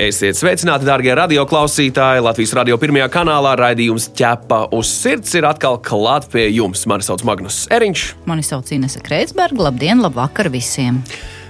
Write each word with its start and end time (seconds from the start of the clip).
Esiet 0.00 0.38
sveicināti, 0.38 0.86
darbie 0.88 1.10
radioklausītāji! 1.12 2.22
Latvijas 2.24 2.54
radio 2.56 2.78
pirmajā 2.80 3.10
kanālā 3.12 3.50
raidījums 3.60 4.06
ķepa 4.16 4.62
uz 4.72 4.88
sirds 4.88 5.34
ir 5.36 5.44
atkal 5.44 5.74
klāt 5.84 6.30
pie 6.32 6.46
jums. 6.54 6.86
Mani 6.88 7.04
sauc 7.04 7.20
Magnus 7.28 7.66
Eriņš. 7.68 8.04
Mani 8.30 8.40
sauc 8.46 8.70
Inese 8.72 9.02
Kreitsberga. 9.04 9.66
Labdien, 9.66 10.00
labvakar 10.00 10.48
visiem! 10.54 11.02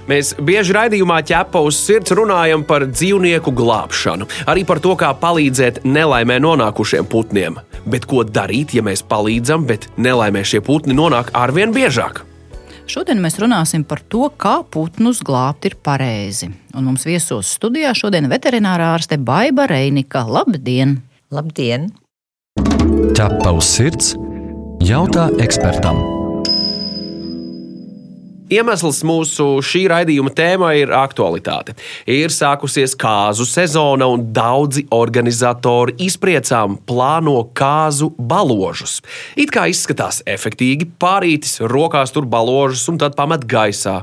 Mēs 0.09 0.33
bieži 0.35 0.75
raidījumā 0.75 1.21
ķepa 1.29 1.61
uz 1.63 1.79
sirds 1.79 2.11
runājam 2.17 2.65
par 2.67 2.83
dzīvnieku 2.89 3.53
glābšanu, 3.55 4.27
arī 4.51 4.65
par 4.67 4.81
to, 4.83 4.97
kā 4.99 5.13
palīdzēt 5.21 5.85
nelaimē 5.87 6.41
nonākušiem 6.43 7.07
putniem. 7.07 7.61
Bet 7.87 8.09
ko 8.09 8.25
darīt, 8.27 8.75
ja 8.75 8.83
mēs 8.83 9.05
palīdzam, 9.07 9.63
bet 9.69 9.87
nelaimē 9.95 10.43
šie 10.43 10.59
putni 10.59 10.97
nonāk 10.97 11.31
arvien 11.39 11.71
biežāk? 11.71 12.25
Šodien 12.89 13.21
mēs 13.23 13.37
runāsim 13.41 13.83
par 13.87 14.01
to, 14.11 14.27
kā 14.41 14.61
putnus 14.73 15.21
glābt 15.25 15.67
ir 15.69 15.77
pareizi. 15.83 16.51
Un 16.75 16.87
mums 16.89 17.05
viesos 17.07 17.51
studijā 17.57 17.93
šodien 17.97 18.29
veterinārā 18.31 18.93
ārste 18.95 19.19
Baiva 19.21 19.67
Reinika. 19.69 20.25
Labdien! 20.27 20.99
Labdien! 21.31 21.91
Ķepa 23.17 23.53
uz 23.55 23.69
sirds 23.77 24.15
jautā 24.83 25.29
ekspertam. 25.43 26.20
Iemesls 28.51 28.97
mūsu 29.07 29.45
šī 29.63 29.85
raidījuma 29.87 30.33
tēmai 30.35 30.73
ir 30.81 30.89
aktualitāte. 30.91 31.71
Ir 32.11 32.33
sākusies 32.35 32.97
kāzu 32.99 33.45
sezona, 33.47 34.09
un 34.11 34.25
daudzi 34.35 34.83
organizatori 34.91 35.95
izpriecām 36.03 36.75
plāno 36.87 37.37
kāzu 37.55 38.11
baložus. 38.19 38.99
It 39.39 39.53
kā 39.55 39.69
izskatās 39.71 40.19
efektīgi, 40.27 40.89
pārītis 40.99 41.61
rokās 41.63 42.11
tur 42.11 42.27
baložus 42.27 42.83
un 42.91 42.99
tad 42.99 43.15
pamet 43.15 43.47
gaisā. 43.47 44.01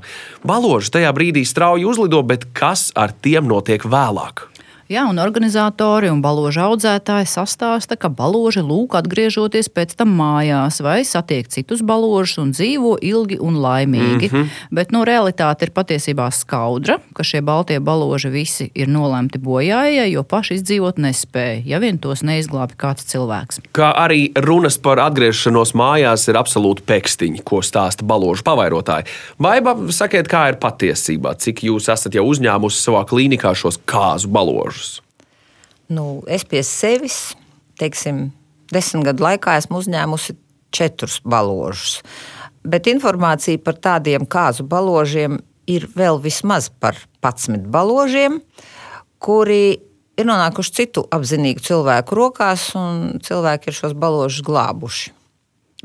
Baloži 0.49 0.97
tajā 0.97 1.13
brīdī 1.13 1.45
strauji 1.45 1.85
uzlido, 1.89 2.25
bet 2.25 2.49
kas 2.57 2.89
ar 2.97 3.13
tiem 3.13 3.51
notiek 3.53 3.85
vēlāk? 3.85 4.49
Jā, 4.89 5.03
un 5.05 5.19
organizatori 5.21 6.09
un 6.09 6.23
baložu 6.25 6.63
audzētāji 6.65 7.27
sastāsta, 7.29 7.99
ka 8.01 8.09
baloži 8.09 8.63
lūk 8.65 8.95
atgriežoties 8.97 9.67
pēc 9.69 9.91
tam 10.01 10.15
mājās 10.17 10.79
vai 10.81 11.03
satiek 11.05 11.51
citus 11.53 11.83
baložus 11.85 12.39
un 12.41 12.55
dzīvo 12.57 12.95
ilgi 13.05 13.37
un 13.37 13.59
laimīgi. 13.61 14.31
Mm 14.31 14.33
-hmm. 14.33 14.47
Bet 14.73 14.93
no 14.93 15.03
nu, 15.03 15.05
realitāte 15.05 15.67
ir 15.67 15.73
patiesībā 15.77 16.31
skaudra, 16.33 16.97
ka 17.13 17.23
šie 17.23 17.43
baltie 17.45 17.81
baloži 17.81 18.29
visi 18.29 18.71
ir 18.75 18.89
nolemti 18.89 19.39
bojājai, 19.39 20.09
jo 20.13 20.23
paši 20.23 20.55
izdzīvot 20.55 20.97
nespēja, 20.97 21.63
ja 21.67 21.79
vien 21.79 21.99
tos 21.99 22.23
neizglābi 22.23 22.73
kāds 22.77 23.05
cilvēks. 23.05 23.61
Kā 23.73 23.93
arī 23.93 24.33
runas 24.37 24.79
par 24.79 24.99
atgriešanos 24.99 25.75
mājās 25.75 26.29
ir 26.29 26.37
absolūti 26.37 26.83
pekstiņi, 26.87 27.43
ko 27.45 27.61
stāsta 27.61 28.05
baložu 28.05 28.43
pavairotāji. 28.43 29.05
Baiba, 29.39 29.77
sakiet, 29.91 30.29
kā 30.29 30.49
ir 30.49 30.57
patiesībā, 30.57 31.37
cik 31.37 31.63
jūs 31.63 31.93
esat 31.93 32.15
jau 32.15 32.25
uzņēmusi 32.25 32.81
savā 32.81 33.05
klīnikā 33.05 33.55
šos 33.55 33.79
kāzu 33.85 34.29
baložus? 34.29 34.78
Baložus? 34.79 35.03
Nu, 35.89 36.23
es 36.29 36.45
pie 36.45 36.63
sevis, 36.63 37.35
teiksim, 37.79 38.31
desmit 38.73 39.07
gadu 39.07 39.25
laikā 39.25 39.57
esmu 39.59 39.81
uzņēmusi 39.81 40.37
četrus 40.71 41.21
baložus. 41.25 42.03
Bet 42.65 42.87
informācija 42.87 43.59
par 43.59 43.79
tādiem 43.81 44.27
kāzu 44.29 44.67
baložiem 44.69 45.41
ir 45.67 45.89
vēl 45.97 46.21
vismaz 46.21 46.69
par 46.69 46.97
11 47.23 47.69
baložiem, 47.73 48.41
kuri 49.19 49.81
ir 50.19 50.27
nonākuši 50.27 50.75
citu 50.75 51.07
apzinīgu 51.11 51.63
cilvēku 51.65 52.15
rokās, 52.15 52.75
un 52.77 53.21
cilvēki 53.23 53.71
ir 53.71 53.79
šos 53.79 53.95
baložus 53.97 54.45
glābuši. 54.45 55.15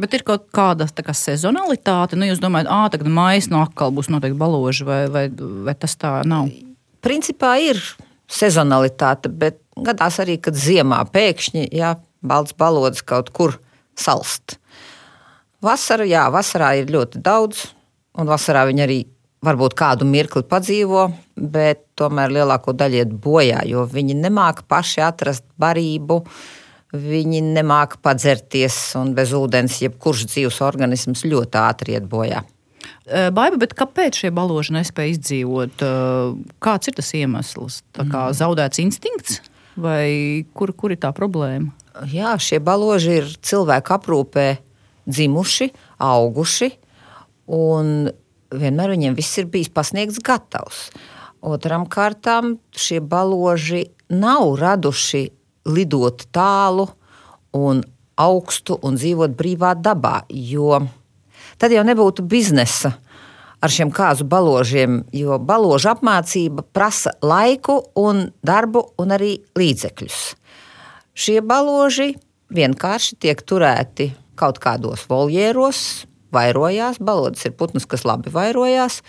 Bet 0.01 0.15
ir 0.17 0.23
kaut 0.25 0.49
kāda 0.51 0.87
kā, 0.89 1.13
sezonalitāte. 1.13 2.17
Nu, 2.17 2.25
jūs 2.25 2.41
domājat, 2.41 2.67
ka 2.67 2.95
tagad 2.97 3.11
maijā 3.13 3.61
atkal 3.61 3.93
būs 3.93 4.09
noteikti 4.09 4.39
baloži, 4.39 4.83
vai, 4.83 5.03
vai, 5.07 5.27
vai 5.29 5.75
tas 5.77 5.93
tā 5.95 6.23
nav? 6.25 6.49
Principā 7.05 7.59
ir 7.61 7.77
sezonalitāte, 8.29 9.29
bet 9.29 9.59
gadās 9.77 10.19
arī, 10.23 10.39
kad 10.41 10.57
ziemā 10.57 11.03
pēkšņi 11.13 11.67
jā, 11.73 11.95
balts 12.23 12.55
balods 12.57 13.03
kaut 13.05 13.31
kur 13.35 13.57
salst. 13.99 14.57
Vasara, 15.63 16.05
jā, 16.07 16.25
vasarā 16.33 16.73
ir 16.81 16.91
ļoti 16.91 17.21
daudz, 17.23 17.67
un 18.19 18.27
vasarā 18.27 18.65
viņi 18.67 18.83
arī 18.83 18.99
varbūt 19.43 19.75
kādu 19.79 20.07
mirkli 20.07 20.43
padzīvo, 20.47 21.07
bet 21.35 21.85
tomēr 21.99 22.33
lielāko 22.35 22.73
daļu 22.75 22.99
iet 23.01 23.13
bojā, 23.23 23.63
jo 23.67 23.85
viņi 23.89 24.17
nemāca 24.19 24.65
paši 24.67 25.03
atrast 25.03 25.47
barību. 25.59 26.23
Viņi 26.93 27.39
nemāca 27.41 27.97
padzerties, 28.05 28.75
un 28.99 29.15
bez 29.17 29.31
ūdens 29.33 29.79
jebkurš 29.81 30.27
dzīves 30.29 30.59
organisms 30.61 31.23
ļoti 31.25 31.57
ātri 31.57 31.95
iet 31.95 32.05
bojā. 32.05 32.43
Baiba, 33.03 33.57
bet 33.59 33.73
kāpēc 33.75 34.21
šie 34.21 34.29
baloži 34.31 34.77
nespēja 34.77 35.17
izdzīvot? 35.17 35.81
Kāds 36.63 36.87
ir 36.87 36.95
tas 36.95 37.09
iemesls? 37.19 37.81
Tā 37.91 38.05
kā 38.07 38.29
mm. 38.29 38.37
zaudēts 38.39 38.79
instinkts 38.83 39.41
vai 39.75 40.45
kur, 40.53 40.73
kur 40.77 40.93
ir 40.93 41.01
tā 41.01 41.11
problēma? 41.15 41.73
Jā, 42.09 42.33
šie 42.41 42.59
baloži 42.63 43.19
ir 43.21 43.29
cilvēku 43.45 43.93
aprūpē 43.97 44.47
dzimuši, 45.09 45.69
auguši, 46.01 46.69
un 47.53 48.09
vienmēr 48.53 48.93
viņiem 48.95 49.17
viss 49.17 49.41
ir 49.41 49.49
bijis 49.51 49.71
pasniegts 49.73 50.21
gatavs. 50.23 50.87
Otram 51.43 51.85
kārtām 51.91 52.57
šie 52.71 53.01
baloži 53.03 53.89
nav 54.13 54.55
raduši 54.61 55.27
lidot 55.67 56.25
tālu 56.33 56.87
un 57.53 57.83
augstu 58.19 58.77
un 58.85 58.97
dzīvot 58.97 59.33
brīvā 59.37 59.73
dabā, 59.75 60.23
jo 60.29 60.79
tad 61.63 61.71
jau 61.71 61.83
nebūtu 61.87 62.25
biznesa 62.27 62.97
ar 63.63 63.71
šiem 63.71 63.93
kāzu 63.95 64.25
baložiem, 64.27 65.05
jo 65.15 65.37
baložu 65.39 65.93
apmācība 65.93 66.65
prasa 66.75 67.13
laiku, 67.23 67.77
un 67.95 68.25
darbu 68.43 68.81
un 68.99 69.13
arī 69.15 69.37
līdzekļus. 69.55 70.17
Šie 71.15 71.37
baloži 71.39 72.09
vienkārši 72.51 73.15
tiek 73.23 73.39
turēti 73.47 74.09
kaut 74.35 74.59
kādos 74.59 75.05
voljēros, 75.07 75.79
vairojās. 76.35 76.99
Balodas 76.99 77.47
ir 77.47 77.55
putns, 77.55 77.87
kas 77.87 78.03
labi 78.03 78.33
vairojās, 78.33 78.99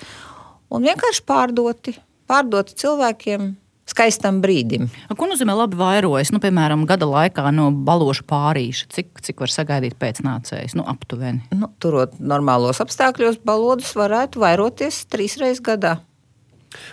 un 0.71 0.87
vienkārši 0.87 1.27
pārdoti, 1.27 1.97
pārdoti 2.31 2.79
cilvēkiem 2.85 3.51
skaistam 3.89 4.41
brīdim. 4.45 4.89
Ko 5.17 5.29
nozīmē 5.31 5.57
labi 5.59 5.79
vairojas? 5.81 6.33
Nu, 6.35 6.41
piemēram, 6.43 6.87
gada 6.89 7.09
laikā 7.09 7.51
no 7.55 7.71
balošu 7.75 8.27
pārīša. 8.31 8.89
Cik, 8.95 9.13
cik 9.25 9.45
var 9.45 9.53
sagaidīt 9.53 9.99
pēcnācējs? 10.01 10.77
Nu, 10.79 10.87
aptuveni. 10.89 11.45
Nu, 11.55 11.71
turot 11.83 12.17
normālos 12.21 12.83
apstākļos, 12.85 13.43
balodus 13.47 13.95
varētu 13.99 14.43
vairoties 14.43 15.05
trīs 15.13 15.39
reizes 15.41 15.65
gadā. 15.65 15.99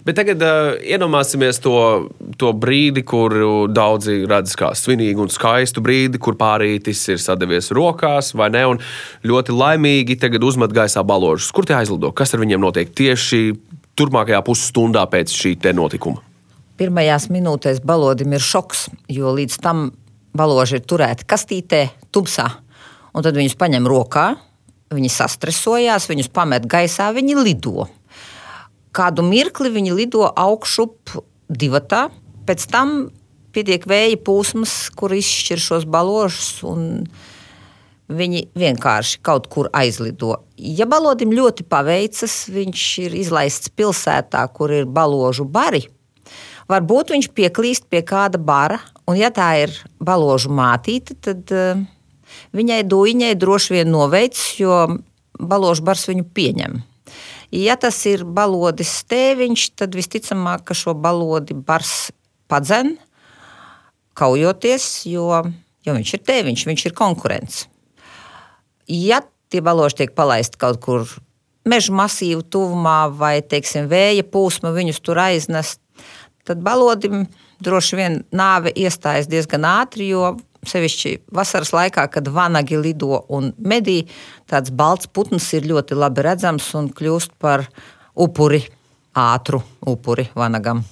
Bet 0.05 0.17
tagad 0.17 0.41
uh, 0.45 0.75
iedomāsimies 0.77 1.57
to, 1.61 1.75
to 2.37 2.51
brīdi, 2.53 3.01
kur 3.07 3.33
daudzi 3.73 4.21
redz 4.29 4.53
kā 4.59 4.71
svinīgu 4.77 5.25
un 5.25 5.33
skaistu 5.33 5.81
brīdi, 5.81 6.21
kur 6.21 6.37
pārītis 6.37 7.01
ir 7.09 7.21
sadavies 7.21 7.71
rokās, 7.73 8.33
vai 8.37 8.51
ne? 8.53 8.65
Un 8.75 8.81
ļoti 9.25 9.55
laimīgi 9.57 10.19
tagad 10.21 10.45
uzmet 10.45 10.73
gaisā 10.75 11.01
baložus. 11.07 11.51
Kur 11.55 11.65
tie 11.65 11.79
aizlido? 11.79 12.13
Kas 12.13 12.35
ar 12.35 12.43
viņiem 12.43 12.61
notiek 12.61 12.93
tieši 12.93 13.55
turpmākajā 13.97 14.41
pusstundā 14.45 15.05
pēc 15.09 15.33
šī 15.33 15.57
notikuma? 15.73 16.21
Pirmajās 16.81 17.27
minūtēs 17.29 17.83
balodim 17.85 18.31
ir 18.33 18.41
šoks, 18.41 18.87
jo 19.13 19.29
līdz 19.37 19.57
tam 19.61 19.91
baloži 20.33 20.79
ir 20.79 20.87
turēti 20.89 21.27
kastītē, 21.29 21.81
tubsā. 22.09 22.47
Un 23.13 23.21
tad 23.21 23.37
viņus 23.37 23.53
paņem 23.59 23.85
rokā, 23.85 24.23
viņi 24.89 25.11
sastresojās, 25.13 26.07
viņus 26.09 26.31
pamet 26.33 26.65
gaisā, 26.65 27.11
viņi 27.13 27.37
lido. 27.37 27.85
Kādu 28.97 29.21
mirkli 29.27 29.69
viņi 29.69 29.93
lido 29.93 30.25
augšup 30.25 31.13
divatā, 31.53 32.07
pēc 32.49 32.65
tam 32.73 33.11
pietiek 33.53 33.85
vēja 33.85 34.17
pūsmas, 34.25 34.89
kur 34.97 35.13
izšķir 35.13 35.61
šos 35.61 35.85
baložus. 35.85 36.65
Viņi 38.09 38.45
vienkārši 38.57 39.21
kaut 39.21 39.45
kur 39.53 39.69
aizlido. 39.69 40.33
Ja 40.57 40.89
balodim 40.89 41.29
ļoti 41.29 41.61
paveicas, 41.61 42.47
viņš 42.49 42.91
ir 43.05 43.21
izlaists 43.21 43.69
pilsētā, 43.69 44.47
kur 44.49 44.73
ir 44.81 44.89
baložu 44.89 45.45
bari 45.45 45.85
Varbūt 46.69 47.13
viņš 47.15 47.31
pieklīst 47.37 47.87
pie 47.89 48.03
kāda 48.05 48.37
bara, 48.41 48.79
un 49.09 49.17
ja 49.19 49.31
tā 49.33 49.49
ir 49.63 49.73
baložu 49.99 50.51
mātīte, 50.53 51.17
tad 51.17 51.49
uh, 51.55 51.81
viņai 52.55 52.83
duiņai 52.87 53.33
droši 53.39 53.79
vien 53.79 53.91
noveic, 53.91 54.37
jo 54.59 54.99
baložu 55.39 55.85
bars 55.87 56.07
viņu 56.09 56.27
pieņem. 56.35 56.81
Ja 57.51 57.75
tas 57.75 57.97
ir 58.07 58.23
balodis 58.23 58.93
tēviņš, 59.11 59.65
tad 59.81 59.97
visticamāk, 59.97 60.63
ka 60.69 60.77
šo 60.77 60.93
balodi 60.95 61.57
bars 61.57 62.11
padzen, 62.51 62.95
kaujoties, 64.15 64.87
jo, 65.09 65.41
jo 65.83 65.97
viņš 65.97 66.13
ir 66.15 66.23
tēviņš, 66.29 66.63
viņš 66.69 66.85
ir 66.87 66.95
konkurents. 66.95 67.65
Ja 68.87 69.19
tie 69.51 69.59
baloži 69.63 70.03
tiek 70.03 70.15
palaisti 70.15 70.59
kaut 70.61 70.79
kur 70.83 71.05
meža 71.67 71.93
masīvu 71.93 72.43
tuvumā 72.47 73.11
vai 73.13 73.41
teiksim, 73.43 73.89
vēja 73.91 74.23
plūsma 74.23 74.71
viņus 74.75 75.01
tur 75.03 75.19
aiznest, 75.21 75.81
tad 76.47 76.61
balodim 76.65 77.25
droši 77.63 77.99
vien 77.99 78.21
nāve 78.31 78.73
iestājas 78.75 79.29
diezgan 79.31 79.65
ātri, 79.67 80.09
jo 80.13 80.35
sevišķi 80.67 81.15
vasaras 81.33 81.73
laikā, 81.73 82.05
kad 82.13 82.29
vanagi 82.29 82.77
lido 82.77 83.23
un 83.33 83.51
medī, 83.57 84.03
tāds 84.49 84.73
balts 84.73 85.09
putns 85.09 85.49
ir 85.57 85.67
ļoti 85.69 85.97
labi 85.97 86.25
redzams 86.25 86.69
un 86.77 86.91
kļūst 86.93 87.37
par 87.41 87.65
upuri, 88.13 88.61
ātru 89.17 89.61
upuri 89.87 90.29
vanagam. 90.37 90.83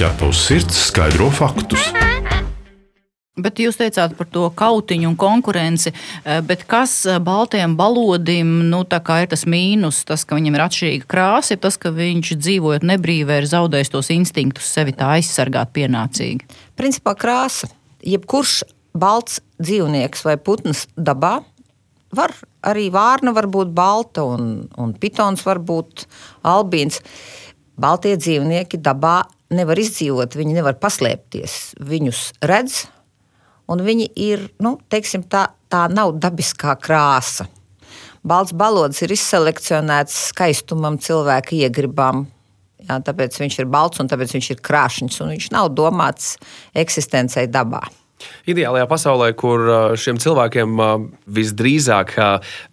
Ja 0.00 0.10
tavs 0.18 0.46
sirds 0.48 0.78
skaidro 0.88 1.28
faktus, 1.30 1.90
Bet 3.42 3.60
jūs 3.62 3.78
teicāt 3.80 4.14
par 4.18 4.28
to 4.32 4.46
kautiņu 4.56 5.10
un 5.10 5.16
konkurenci. 5.18 5.92
Eh, 5.92 6.40
bet 6.46 6.64
kas 6.70 6.94
eh, 7.06 7.18
Baltijam 7.22 7.76
balodim 7.78 8.54
nu, 8.70 8.82
ir 8.86 9.30
tas 9.32 9.44
mīnus, 9.44 10.02
tas, 10.08 10.24
ka 10.24 10.38
viņam 10.38 10.58
ir 10.58 10.64
atšķirīga 10.66 11.08
krāsa, 11.10 11.58
tas, 11.60 11.78
ka 11.80 11.92
viņš 11.94 12.34
dzīvojot 12.38 12.86
nebrīvē, 12.86 13.42
ir 13.42 13.50
zaudējis 13.50 13.92
tos 13.92 14.12
instinktus 14.14 14.70
sevi 14.72 14.94
tā 14.96 15.16
aizsargāt 15.18 15.74
pienācīgi? 15.74 16.46
Principā 16.78 17.16
krāsa. 17.18 17.70
Jebkurš 18.02 18.62
balts 18.98 19.40
dzīvnieks 19.62 20.24
vai 20.26 20.36
putns 20.36 20.86
dabā 20.96 21.40
var 22.12 22.34
arī 22.66 22.88
vārna 22.92 23.32
var 23.34 23.48
būt 23.50 23.72
balta 23.74 24.24
un, 24.28 24.66
un 24.78 24.94
pitons 25.00 25.44
var 25.46 25.62
būt 25.62 26.06
albīns. 26.46 27.00
Baltie 27.80 28.14
dzīvnieki 28.20 28.82
dabā 28.84 29.22
nevar 29.52 29.80
izdzīvot, 29.80 30.36
viņi 30.36 30.58
nevar 30.58 30.76
paslēpties. 30.80 31.74
Viņus 31.80 32.24
redz, 32.44 32.84
un 33.72 33.82
viņi 33.86 34.10
ir, 34.20 34.46
nu, 34.62 34.76
teiksim, 34.92 35.24
tā, 35.32 35.48
tā 35.72 35.86
nav 35.92 36.14
dabiskā 36.20 36.76
krāsa. 36.80 37.48
Balts 38.22 38.54
balods 38.54 39.00
ir 39.02 39.14
izselekcionēts 39.16 40.28
skaistumam, 40.28 41.00
cilvēka 41.02 41.56
iegribām. 41.58 42.26
Jā, 42.82 42.98
tāpēc 43.02 43.38
viņš 43.38 43.56
ir 43.62 43.70
balts 43.70 44.02
un 44.02 44.10
tāpēc 44.10 44.36
viņš 44.36 44.52
ir 44.54 44.62
krāšņs. 44.62 45.18
Viņš 45.26 45.48
nav 45.54 45.72
domāts 45.74 46.36
eksistencei 46.78 47.48
dabā. 47.50 47.82
Ideālajā 48.46 48.86
pasaulē, 48.90 49.32
kur 49.38 49.64
šiem 49.98 50.20
cilvēkiem 50.22 50.78
visdrīzāk 51.34 52.14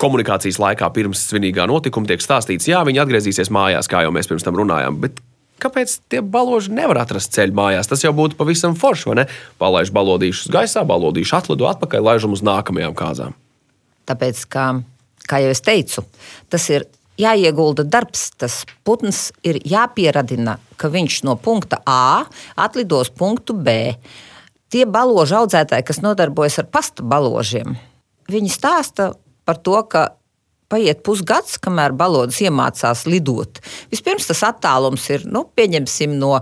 komunikācijas 0.01 0.59
laikā 0.61 0.89
pirms 0.93 1.23
svinīgā 1.31 1.65
notikuma 1.69 2.09
tiek 2.09 2.21
stāstīts, 2.21 2.69
jā, 2.69 2.83
viņi 2.85 3.01
atgriezīsies 3.01 3.49
mājās, 3.53 3.89
kā 3.89 4.03
jau 4.05 4.13
mēs 4.13 4.29
pirms 4.29 4.45
tam 4.45 4.59
runājām. 4.59 5.01
Bet 5.01 5.17
kāpēc 5.61 5.95
tie 6.11 6.21
baloži 6.23 6.73
nevar 6.75 7.01
atrast 7.03 7.33
ceļu 7.35 7.56
mājās? 7.57 7.89
Tas 7.91 8.03
jau 8.06 8.13
būtu 8.15 8.38
pavisam 8.39 8.77
forši, 8.79 9.09
vai 9.11 9.17
ne? 9.21 9.25
Palaiž 9.61 9.91
balodīšus 9.95 10.51
gaisā, 10.53 10.85
balodīšu 10.88 11.38
atlido 11.39 11.67
atpakaļ, 11.69 12.06
laižam 12.11 12.35
uz 12.35 12.44
nākamajām 12.45 12.95
kāzām. 12.97 13.35
Tāpēc, 14.09 14.45
kā, 14.50 14.69
kā 15.29 15.41
jau 15.44 15.51
es 15.53 15.61
teicu, 15.65 16.06
tas 16.50 16.65
ir 16.73 16.88
jāiegulda 17.19 17.85
darbs. 17.85 18.29
Tas 18.39 18.63
putns 18.88 19.29
ir 19.45 19.59
jāpieradina, 19.67 20.57
ka 20.79 20.91
viņš 20.91 21.21
no 21.27 21.35
punkta 21.39 21.81
A 21.85 22.25
atlidos 22.56 23.11
punktu 23.11 23.56
B. 23.57 23.95
Tie 24.69 24.85
baložu 24.85 25.39
audzētāji, 25.41 25.88
kas 25.88 26.03
nodarbojas 26.06 26.59
ar 26.61 26.69
pasta 26.69 27.01
baložiem, 27.01 27.73
viņi 28.29 28.51
stāsta 28.53 29.13
par 29.45 29.57
to, 29.65 29.79
ka 29.89 30.11
paiet 30.69 31.04
pusgads, 31.06 31.57
kamēr 31.62 31.95
balodas 31.98 32.39
iemācās 32.44 33.06
lidot. 33.10 33.62
Vispirms 33.92 34.30
tas 34.30 34.44
attālums 34.48 35.07
ir, 35.13 35.25
nu, 35.30 35.45
pieņemsim, 35.57 36.16
no 36.21 36.38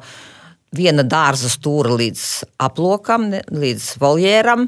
viena 0.75 1.05
dārza 1.07 1.49
stūra 1.51 1.95
līdz 1.97 2.23
aplokam, 2.67 3.29
līdz 3.51 3.91
voljēram. 4.01 4.67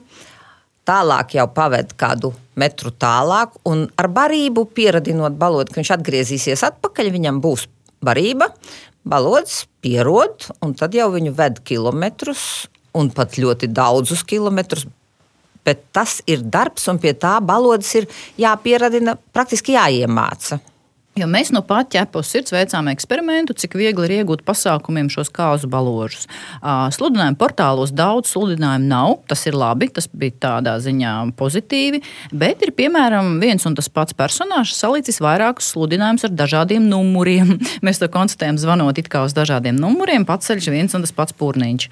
Tālāk 0.90 1.36
jau 1.38 1.46
paved 1.54 1.92
kādu 2.00 2.32
metru 2.58 2.90
tālāk, 2.96 3.60
un 3.70 3.86
ar 4.00 4.10
barību 4.10 4.66
pieradinot 4.74 5.36
balodu, 5.40 5.72
ka 5.72 5.82
viņš 5.82 5.92
atgriezīsies 6.00 6.66
atpakaļ, 6.66 7.12
viņam 7.14 7.42
būs 7.44 7.68
barība, 8.04 8.50
balods 9.06 9.66
pierod, 9.84 10.48
un 10.66 10.74
tad 10.78 10.96
jau 10.98 11.12
viņu 11.14 11.36
ved 11.38 11.62
kilometrus, 11.68 12.70
un 12.98 13.12
pat 13.14 13.38
ļoti 13.38 13.70
daudzus 13.70 14.24
kilometrus 14.28 14.88
bet 15.70 15.86
tas 15.96 16.20
ir 16.30 16.42
darbs, 16.42 16.90
un 16.92 17.00
pie 17.02 17.14
tā 17.14 17.38
balodas 17.46 17.94
ir 18.02 18.10
jāpieradina, 18.42 19.18
praktiski 19.36 19.78
jāiemāca. 19.78 20.60
Jo 21.20 21.26
mēs 21.28 21.50
no 21.52 21.60
pat 21.66 21.90
ķepos 21.92 22.30
sirds 22.32 22.54
veicām 22.54 22.88
eksperimentu, 22.92 23.56
cik 23.58 23.74
viegli 23.76 24.06
ir 24.08 24.14
iegūt 24.20 24.46
pasākumiem 24.48 25.10
šos 25.12 25.32
kāzu 25.36 25.68
baložus. 25.72 26.28
Sludinājumu 26.96 27.36
portālos 27.40 27.92
daudz 27.96 28.32
sludinājumu 28.32 28.88
nav. 28.88 29.16
Tas 29.28 29.44
ir 29.50 29.58
labi, 29.58 29.90
tas 29.92 30.08
bija 30.08 30.38
tādā 30.46 30.78
ziņā 30.80 31.14
pozitīvi. 31.40 32.04
Bet 32.32 32.64
ir 32.64 32.72
piemēram 32.78 33.36
viens 33.42 33.66
un 33.68 33.76
tas 33.76 33.90
pats 33.92 34.16
personāžs 34.16 34.78
salicis 34.80 35.20
vairākus 35.24 35.74
sludinājumus 35.74 36.30
ar 36.30 36.36
dažādiem 36.44 36.88
numuriem. 36.88 37.58
Mēs 37.86 38.00
to 38.00 38.08
konstatējam, 38.14 38.62
zvanot 38.62 39.02
it 39.02 39.12
kā 39.12 39.26
uz 39.28 39.36
dažādiem 39.36 39.82
numuriem. 39.82 40.28
Pats 40.30 40.48
ceļš 40.48 40.72
viens 40.72 40.96
un 40.96 41.04
tas 41.04 41.16
pats 41.16 41.36
pūniņš. 41.36 41.90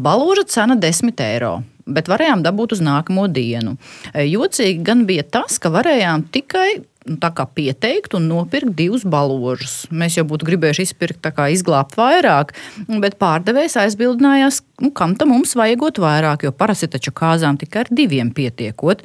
Baloža 0.00 0.48
cena 0.50 0.80
10 0.80 1.22
eiro 1.28 1.60
bet 1.90 2.10
varējām 2.10 2.44
dabūt 2.46 2.76
uz 2.78 2.84
nākamo 2.84 3.26
dienu. 3.32 3.76
E, 4.12 4.26
jocīgi 4.30 4.84
gan 4.86 5.04
bija 5.08 5.26
tas, 5.26 5.58
ka 5.62 5.72
varējām 5.74 6.28
tikai 6.34 6.70
nu, 7.10 7.46
pieteikt 7.54 8.14
un 8.14 8.28
nopirkt 8.28 8.74
divus 8.76 9.04
baložus. 9.04 9.86
Mēs 9.90 10.18
jau 10.18 10.24
būtu 10.28 10.46
gribējuši 10.46 10.86
izpirkt, 10.88 11.26
kā 11.34 11.48
izglābt 11.52 11.96
vairāk, 11.96 12.52
bet 13.00 13.18
pārdevējs 13.18 13.78
aizbildinājās, 13.80 14.62
nu, 14.84 14.90
kam 14.92 15.16
tam 15.16 15.32
mums 15.32 15.56
vajagot 15.56 15.98
vairāk, 15.98 16.44
jo 16.44 16.52
parasti 16.52 16.90
taču 16.92 17.12
kāzām 17.12 17.58
tikai 17.60 17.84
ar 17.84 17.90
diviem 17.90 18.30
pietiekot. 18.36 19.02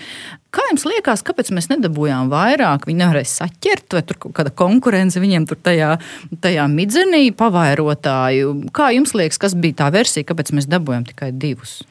Kā 0.56 0.64
jums 0.70 0.86
liekas, 0.88 1.24
kāpēc 1.26 1.52
mēs 1.52 1.68
nedabūjām 1.72 2.30
vairāk? 2.32 2.86
Viņi 2.88 3.02
nevarēja 3.02 3.32
saķert, 3.32 3.98
vai 3.98 4.04
tur 4.08 4.20
kāda 4.38 4.54
konkurence 4.56 5.20
viņiem 5.20 5.48
tur 5.50 5.60
tajā, 5.60 5.98
tajā 6.44 6.68
midzenī 6.72 7.28
pavairotāju. 7.36 8.72
Kā 8.76 8.94
jums 8.96 9.16
liekas, 9.18 9.42
kas 9.42 9.56
bija 9.56 9.84
tā 9.84 9.92
versija, 9.96 10.28
kāpēc 10.28 10.56
mēs 10.56 10.72
dabūjām 10.72 11.08
tikai 11.12 11.34
divus? 11.36 11.82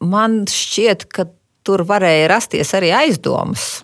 Man 0.00 0.44
šķiet, 0.50 1.06
ka 1.12 1.26
tur 1.66 1.84
varēja 1.88 2.28
rasties 2.32 2.72
arī 2.76 2.92
aizdomas. 2.96 3.82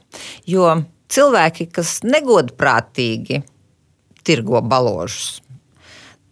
Jo 0.48 0.72
cilvēki, 1.12 1.68
kas 1.74 2.00
negodprātīgi 2.06 3.42
tirgo 4.26 4.62
baložus, 4.64 5.40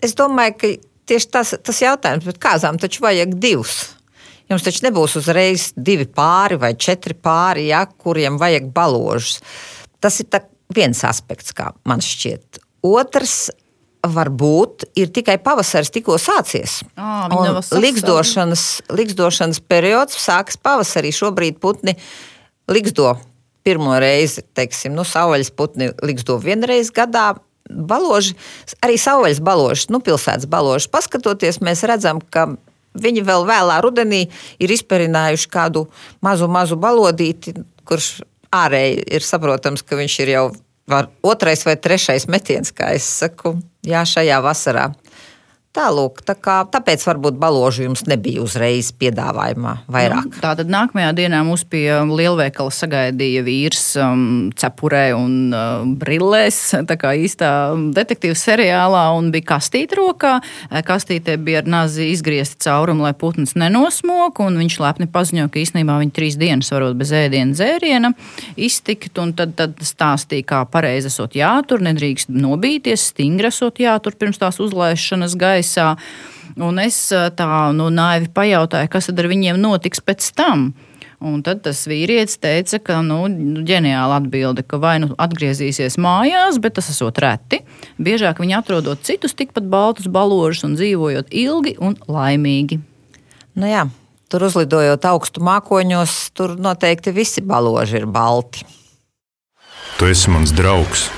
es 0.02 0.16
domāju, 0.18 0.56
ka 0.58 0.72
tieši 1.08 1.30
tas, 1.30 1.54
tas 1.62 1.82
jautājums, 1.82 2.26
bet 2.26 2.40
kāzām 2.42 2.80
taču 2.80 3.04
vajag 3.04 3.36
divus. 3.40 3.94
Jums 4.50 4.64
taču 4.66 4.84
nebūs 4.84 5.14
uzreiz 5.16 5.70
divi 5.76 6.04
pāri 6.04 6.58
vai 6.60 6.74
četri 6.76 7.16
pāri, 7.16 7.70
ja, 7.70 7.84
kuriem 7.86 8.36
vajag 8.40 8.66
baložus. 8.74 9.38
Tas 10.04 10.20
ir 10.20 10.28
viens 10.74 11.00
aspekts, 11.06 11.54
kā 11.56 11.70
man 11.88 12.02
šķiet. 12.04 12.60
Otrs 12.84 13.48
varbūt 14.10 14.86
ir 14.98 15.10
tikai 15.14 15.36
pavasaris 15.42 15.92
tikko 15.94 16.16
sācies. 16.20 16.82
À, 16.96 17.28
likstošanas, 17.72 18.64
likstošanas 18.92 19.60
periods 19.68 20.18
sākas 20.20 20.58
pavasarī. 20.60 21.12
Šobrīd 21.14 21.60
putni 21.62 21.96
liksto 22.70 23.14
pirmo 23.64 23.96
reizi, 24.00 24.44
teiksim, 24.56 24.92
nu, 24.96 25.06
savvaļas 25.08 25.50
putni 25.56 25.90
liksto 26.04 26.36
vienreiz 26.42 26.92
gadā. 26.94 27.32
Baloži, 27.64 28.34
arī 28.84 28.98
savvaļas 29.00 29.40
baložas, 29.40 29.88
nu, 29.88 30.02
pilsētas 30.04 30.44
baložas. 30.52 30.90
Paskatoties, 30.92 31.62
mēs 31.64 31.80
redzam, 31.88 32.20
ka 32.20 32.50
viņi 33.00 33.24
vēl 33.24 33.46
vēlā 33.48 33.78
rudenī 33.82 34.26
ir 34.60 34.74
izperinājuši 34.74 35.48
kādu 35.50 35.86
mazu, 36.24 36.48
mazu 36.50 36.76
balodīti, 36.80 37.56
kurš 37.88 38.18
ārēji 38.54 39.00
ir 39.16 39.24
saprotams, 39.24 39.82
ka 39.82 39.96
viņš 39.98 40.18
ir 40.22 40.34
jau 40.34 40.44
var, 40.86 41.08
otrais 41.22 41.64
vai 41.66 41.76
trešais 41.76 42.28
metiens, 42.28 42.72
kā 42.74 42.92
es 42.96 43.06
saku, 43.20 43.56
jā, 43.86 44.04
šajā 44.08 44.40
vasarā. 44.44 44.90
Tālūk, 45.74 46.20
tā 46.22 46.36
kā, 46.38 46.60
tāpēc 46.70 47.02
varbūt 47.02 47.38
baložu 47.42 47.88
jums 47.88 48.04
nebija 48.06 48.44
uzreiz 48.44 48.92
piedāvājumā 48.94 49.72
vairāk. 49.90 50.28
Nu, 50.28 50.42
Tātad 50.44 50.68
nākamajā 50.70 51.08
dienā 51.18 51.40
mums 51.42 51.64
pie 51.66 51.88
lielveikala 52.06 52.70
sagaidīja 52.70 53.42
vīrs 53.42 53.82
um, 53.98 54.52
cepurē 54.54 55.08
un 55.18 55.50
uh, 55.50 55.82
brillēs, 55.98 56.60
tā 56.86 56.94
kā 57.00 57.16
īstā 57.18 57.48
detektīva 57.96 58.36
seriālā, 58.38 59.00
un 59.18 59.32
bija 59.34 59.48
kastīte 59.48 59.98
rokā. 59.98 60.36
Kastītē 60.86 61.34
bija 61.42 61.64
ar 61.64 61.72
nazi 61.74 62.06
izgriezti 62.12 62.62
caurumu, 62.68 63.08
lai 63.08 63.14
putns 63.18 63.56
nenosmok, 63.58 64.44
un 64.46 64.60
viņš 64.62 64.78
lepni 64.84 65.10
paziņoja, 65.10 65.50
ka 65.50 65.62
īstenībā 65.64 65.98
viņi 66.04 66.14
trīs 66.14 66.38
dienas 66.38 66.70
varot 66.70 66.94
bez 67.02 67.10
ēdiena 67.18 67.50
dzēriena 67.58 68.12
iztikt, 68.54 69.18
un 69.18 69.34
tad, 69.34 69.56
tad 69.58 69.82
stāstīja, 69.82 70.46
kā 70.54 70.62
pareizi 70.70 71.10
esot 71.10 71.34
jātur, 71.34 71.82
nedrīkst 71.82 72.30
nobīties, 72.30 73.10
stingri 73.10 73.50
esot 73.50 73.82
jātur 73.82 74.14
pirms 74.22 74.38
tās 74.38 74.62
uzlaišanas 74.62 75.34
gaisa 75.34 75.63
gaisā. 75.64 75.94
Un 76.60 76.78
es 76.78 77.08
tā 77.10 77.72
nu, 77.74 77.88
naivi 77.90 78.28
pajautāju, 78.30 78.90
kas 78.92 79.08
tad 79.08 79.22
ar 79.22 79.30
viņiem 79.32 79.58
notiks 79.58 80.00
pēc 80.04 80.34
tam. 80.36 80.74
Un 81.24 81.40
tad 81.42 81.62
tas 81.64 81.86
vīrietis 81.88 82.36
teica, 82.36 82.78
ka 82.84 82.98
nu, 83.00 83.24
ģeniāla 83.64 84.20
atbilde, 84.20 84.62
ka 84.62 84.76
vai 84.78 84.98
nu 85.00 85.14
atgriezīsies 85.16 85.96
mājās, 85.96 86.60
bet 86.60 86.76
tas 86.76 86.90
esot 86.92 87.18
reti. 87.22 87.62
Biežāk 87.96 88.42
viņi 88.42 88.58
atrodot 88.58 89.00
citus 89.06 89.34
tikpat 89.34 89.64
baltus 89.72 90.06
baložus 90.06 90.66
un 90.68 90.76
dzīvojot 90.76 91.32
ilgi 91.32 91.76
un 91.80 91.96
laimīgi. 92.06 92.82
Nu 93.56 93.70
jā, 93.70 93.86
tur 94.28 94.44
uzlidojot 94.50 95.08
augstu 95.08 95.42
mākoņos, 95.46 96.18
tur 96.36 96.58
noteikti 96.60 97.14
visi 97.14 97.40
baloži 97.40 98.02
ir 98.02 98.06
balti. 98.10 98.66
Tu 99.96 100.10
esi 100.12 100.28
mans 100.34 100.52
draugs, 100.52 101.08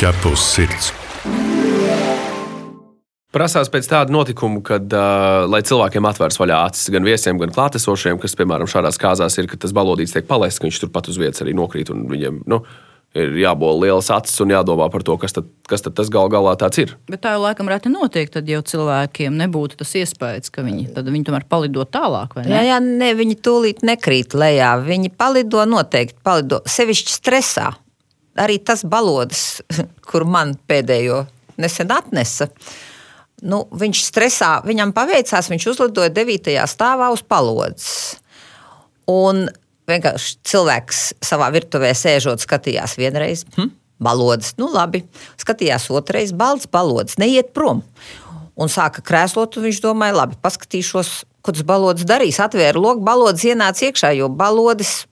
ķepus 0.00 0.52
sirds. 0.54 0.94
Prasās 3.30 3.68
pēc 3.70 3.86
tāda 3.86 4.10
notikuma, 4.10 4.58
kad, 4.66 4.90
uh, 4.90 5.44
lai 5.46 5.60
cilvēkiem 5.62 6.06
atvērts 6.08 6.38
vaļā 6.40 6.56
acis, 6.66 6.88
gan 6.90 7.04
viesiem, 7.06 7.38
gan 7.38 7.52
klātesošiem, 7.54 8.18
kas, 8.18 8.34
piemēram, 8.34 8.66
šādās 8.70 8.98
kāzās 8.98 9.38
ir, 9.38 9.46
ka 9.46 9.58
tas 9.62 9.74
balodīts 9.76 10.16
tiek 10.16 10.26
palaists, 10.26 10.58
ka 10.58 10.66
viņš 10.66 10.80
turpat 10.82 11.12
uz 11.12 11.20
vietas 11.20 11.44
arī 11.44 11.54
nokrīt. 11.54 11.92
Viņiem 11.94 12.40
nu, 12.50 12.58
ir 13.14 13.38
jābūt 13.38 13.78
lielas 13.84 14.10
acis 14.16 14.34
un 14.42 14.50
jādomā 14.50 14.88
par 14.90 15.06
to, 15.06 15.14
kas, 15.22 15.36
tad, 15.38 15.46
kas 15.70 15.86
tad 15.86 15.94
tas 16.00 16.10
gal 16.10 16.26
galā 16.32 16.56
ir. 16.82 16.96
Bet 17.06 17.22
tā 17.22 17.36
jau 17.36 17.44
laikam 17.44 17.70
reti 17.70 17.94
notiek, 17.94 18.34
tad 18.34 18.50
jau 18.50 18.64
cilvēkiem 18.66 19.38
nebūtu 19.44 19.78
tas 19.78 19.94
iespējas, 20.02 20.50
ka 20.50 20.66
viņi, 20.66 20.90
viņi 20.98 21.24
tomēr 21.30 21.46
palido 21.46 21.86
tālāk. 21.86 22.34
Jā, 22.50 22.66
jā, 22.66 22.82
ne, 22.82 23.14
viņi 23.14 23.38
tūlīt 23.38 23.86
nekrīt 23.86 24.34
lejā. 24.34 24.74
Viņi 24.82 25.14
palido 25.14 25.62
noteikti, 25.70 26.18
palido 26.26 26.64
sevišķi 26.66 27.18
stresā. 27.22 27.70
Arī 28.42 28.58
tas 28.58 28.82
balodas, 28.82 29.62
kur 30.10 30.26
man 30.26 30.58
pēdējo 30.66 31.28
nesen 31.62 31.94
atnesa. 31.94 32.50
Uh, 32.50 32.78
nu, 33.46 33.64
viņš 33.72 34.04
stresā, 34.04 34.52
viņam 34.66 34.94
paveicās, 34.96 35.50
viņš 35.52 35.66
uzlidoja 35.72 36.12
9. 36.14 36.52
stāvā 36.70 37.10
uz 37.14 37.22
palodzes. 37.26 38.20
Un 39.10 39.48
vienkārši 39.90 40.38
cilvēks 40.46 41.02
savā 41.26 41.50
virtuvē 41.54 41.92
sēžot, 41.96 42.42
skatījās 42.44 42.96
vienreiz, 43.00 43.44
hm, 43.56 43.72
balodas, 44.02 44.54
nu 44.60 44.70
labi, 44.72 45.02
skatījās 45.40 45.90
otrreiz, 45.92 46.34
balts 46.36 46.70
balodas, 46.70 47.18
neiet 47.20 47.54
prom. 47.56 47.82
Un 48.60 48.68
sāka 48.68 49.02
krēslot, 49.04 49.56
un 49.56 49.68
viņš 49.68 49.82
domāja, 49.82 50.18
labi, 50.20 50.36
paskatīšos, 50.44 51.12
ko 51.40 51.54
tas 51.56 51.64
balodas 51.64 52.04
darīs. 52.04 52.40
Atvēra 52.42 52.80
loku, 52.80 53.00
balodas 53.06 53.46
ienāca 53.48 53.86
iekšā, 53.88 54.12
jo 54.18 54.28
balodas 54.28 55.04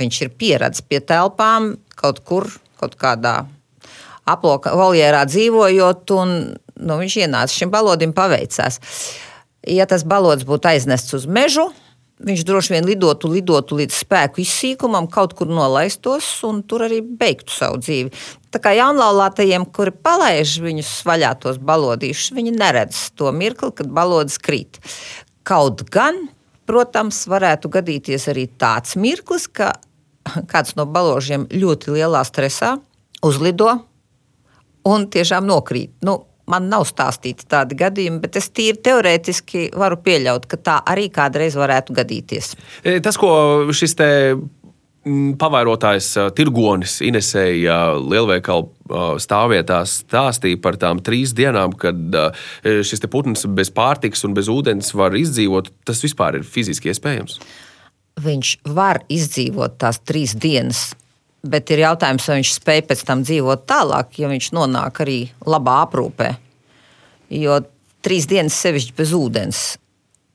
viņš 0.00 0.22
ir 0.24 0.32
pieredzējis 0.40 0.88
pie 0.88 1.00
telpām 1.04 1.74
kaut 2.00 2.22
kur, 2.26 2.48
kaut 2.80 2.96
kādā 2.98 3.42
aploka 4.30 4.74
voljērā 4.76 5.24
dzīvojot. 5.30 6.16
Un, 6.16 6.34
nu, 6.80 6.98
viņš 7.00 7.20
ienāca 7.24 7.54
šim 7.54 7.72
balodim, 7.72 8.14
paveicās. 8.16 8.80
Ja 9.68 9.88
tas 9.88 10.04
balods 10.04 10.44
būtu 10.48 10.68
aiznests 10.74 11.16
uz 11.16 11.24
mežu, 11.30 11.70
viņš 12.24 12.44
droši 12.46 12.74
vien 12.74 12.86
lidotu, 12.86 13.30
lidotu 13.32 13.78
līdz 13.78 13.96
spēku 14.04 14.42
izsīkumam, 14.44 15.08
kaut 15.10 15.34
kur 15.38 15.50
nolaistos 15.50 16.26
un 16.46 16.62
tur 16.68 16.86
arī 16.86 17.00
beigtu 17.02 17.52
savu 17.54 17.80
dzīvi. 17.82 18.12
Tā 18.54 18.60
kā 18.62 18.74
jaunlaulātajiem, 18.76 19.66
kuri 19.74 19.94
palaiž 20.04 20.58
viņus 20.62 20.92
vaļā 21.08 21.32
tos 21.42 21.58
balodīšus, 21.58 22.34
viņi 22.36 22.54
neredz 22.54 23.08
to 23.18 23.32
mirkli, 23.34 23.72
kad 23.74 23.90
balodas 23.90 24.38
krīt. 24.38 24.78
Kaut 25.44 25.82
gan, 25.92 26.26
protams, 26.68 27.24
varētu 27.28 27.72
gadīties 27.72 28.28
arī 28.32 28.46
tāds 28.60 28.94
mirklis, 29.00 29.48
ka 29.48 29.74
kāds 30.52 30.78
no 30.78 30.86
baložiem 30.86 31.48
ļoti 31.50 31.98
lielā 31.98 32.22
stresā 32.28 32.76
uzlido 33.24 33.80
un 34.88 35.08
tiešām 35.10 35.48
nokrīt. 35.48 35.96
Nu, 36.06 36.22
Man 36.44 36.66
nav 36.68 36.82
stāstīti 36.84 37.46
tādi 37.48 37.76
gadījumi, 37.80 38.18
bet 38.20 38.36
es 38.36 38.50
tīri 38.52 38.76
teorētiski 38.84 39.70
varu 39.80 39.96
pieļaut, 40.04 40.44
ka 40.44 40.58
tā 40.60 40.74
arī 40.92 41.06
kādreiz 41.12 41.56
varētu 41.56 41.96
gadīties. 41.96 42.50
E, 42.84 42.98
tas, 43.04 43.16
ko 43.16 43.30
šis 43.72 43.96
te 43.96 44.08
mm, 44.34 45.38
pavairotājs 45.40 46.10
Tirgonis 46.36 46.98
Inesēja 47.00 47.78
lielveikalu 47.96 49.16
stāvvietā 49.24 49.80
stāstīja 49.88 50.60
par 50.60 50.76
tām 50.82 51.00
trīs 51.06 51.32
dienām, 51.32 51.72
kad 51.80 52.18
šis 52.60 53.06
putns 53.08 53.48
bez 53.48 53.72
pārtikas 53.72 54.26
un 54.28 54.36
bez 54.36 54.52
ūdens 54.52 54.92
var 54.92 55.16
izdzīvot. 55.16 55.72
Tas 55.88 56.04
vispār 56.04 56.42
ir 56.42 56.44
fiziski 56.44 56.92
iespējams. 56.92 57.38
Viņš 58.20 58.52
var 58.76 59.00
izdzīvot 59.08 59.80
tās 59.80 60.04
trīs 60.04 60.36
dienas 60.36 60.90
Bet 61.44 61.70
ir 61.74 61.82
jautājums, 61.84 62.24
vai 62.28 62.38
viņš 62.40 62.52
spēj 62.56 62.82
pēc 62.88 63.04
tam 63.04 63.22
dzīvot 63.26 63.66
tālāk, 63.68 64.18
ja 64.22 64.30
viņš 64.30 64.50
nonāk 64.56 65.02
arī 65.04 65.18
labā 65.44 65.82
aprūpē. 65.84 66.30
Jo 67.34 67.58
trīs 68.04 68.28
dienas 68.30 68.56
sevišķi 68.64 68.96
bez 68.96 69.12
ūdens 69.16 69.64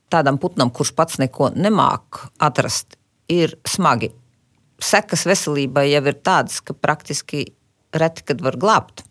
tādam 0.09 0.39
putnam, 0.41 0.71
kurš 0.73 0.93
pats 0.97 1.19
neko 1.21 1.51
nemāk 1.55 2.25
atrast, 2.41 2.97
ir 3.29 3.55
smagi. 3.67 4.11
Sekas 4.81 5.25
veselībai 5.29 5.89
jau 5.91 6.01
ir 6.09 6.17
tādas, 6.23 6.61
ka 6.65 6.73
praktiski 6.73 7.45
reti 7.93 8.25
kad 8.25 8.41
var 8.41 8.57
glābt. 8.59 9.03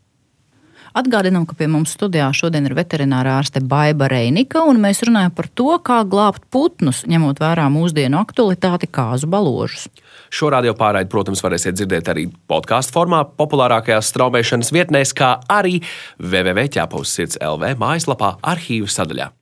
Atgādinām, 0.96 1.44
ka 1.46 1.54
pie 1.54 1.68
mums 1.70 1.92
studijā 1.94 2.26
šodien 2.34 2.64
ir 2.66 2.74
veterinārā 2.74 3.36
ārste 3.38 3.60
Baiva 3.60 4.08
Reinika, 4.10 4.64
un 4.66 4.80
mēs 4.82 5.04
runājam 5.06 5.34
par 5.36 5.46
to, 5.52 5.68
kā 5.84 6.00
glābt 6.08 6.46
putnus, 6.50 7.04
ņemot 7.06 7.42
vērā 7.42 7.68
mūsdienu 7.70 8.18
aktualitāti 8.18 8.88
kāzu 8.90 9.28
baložus. 9.30 9.86
Šo 10.30 10.50
radio 10.54 10.74
pārraidi, 10.78 11.10
protams, 11.12 11.42
varēsiet 11.44 11.78
dzirdēt 11.78 12.12
arī 12.12 12.28
podkāstu 12.50 12.94
formā, 12.96 13.24
populārākajās 13.38 14.12
straumēšanas 14.12 14.72
vietnēs, 14.74 15.14
kā 15.16 15.38
arī 15.48 15.80
www.ķēpaus 16.20 17.18
LV 17.38 17.74
mājaslapā 17.80 18.36
arhīvu 18.54 18.90
sadaļā. 18.92 19.32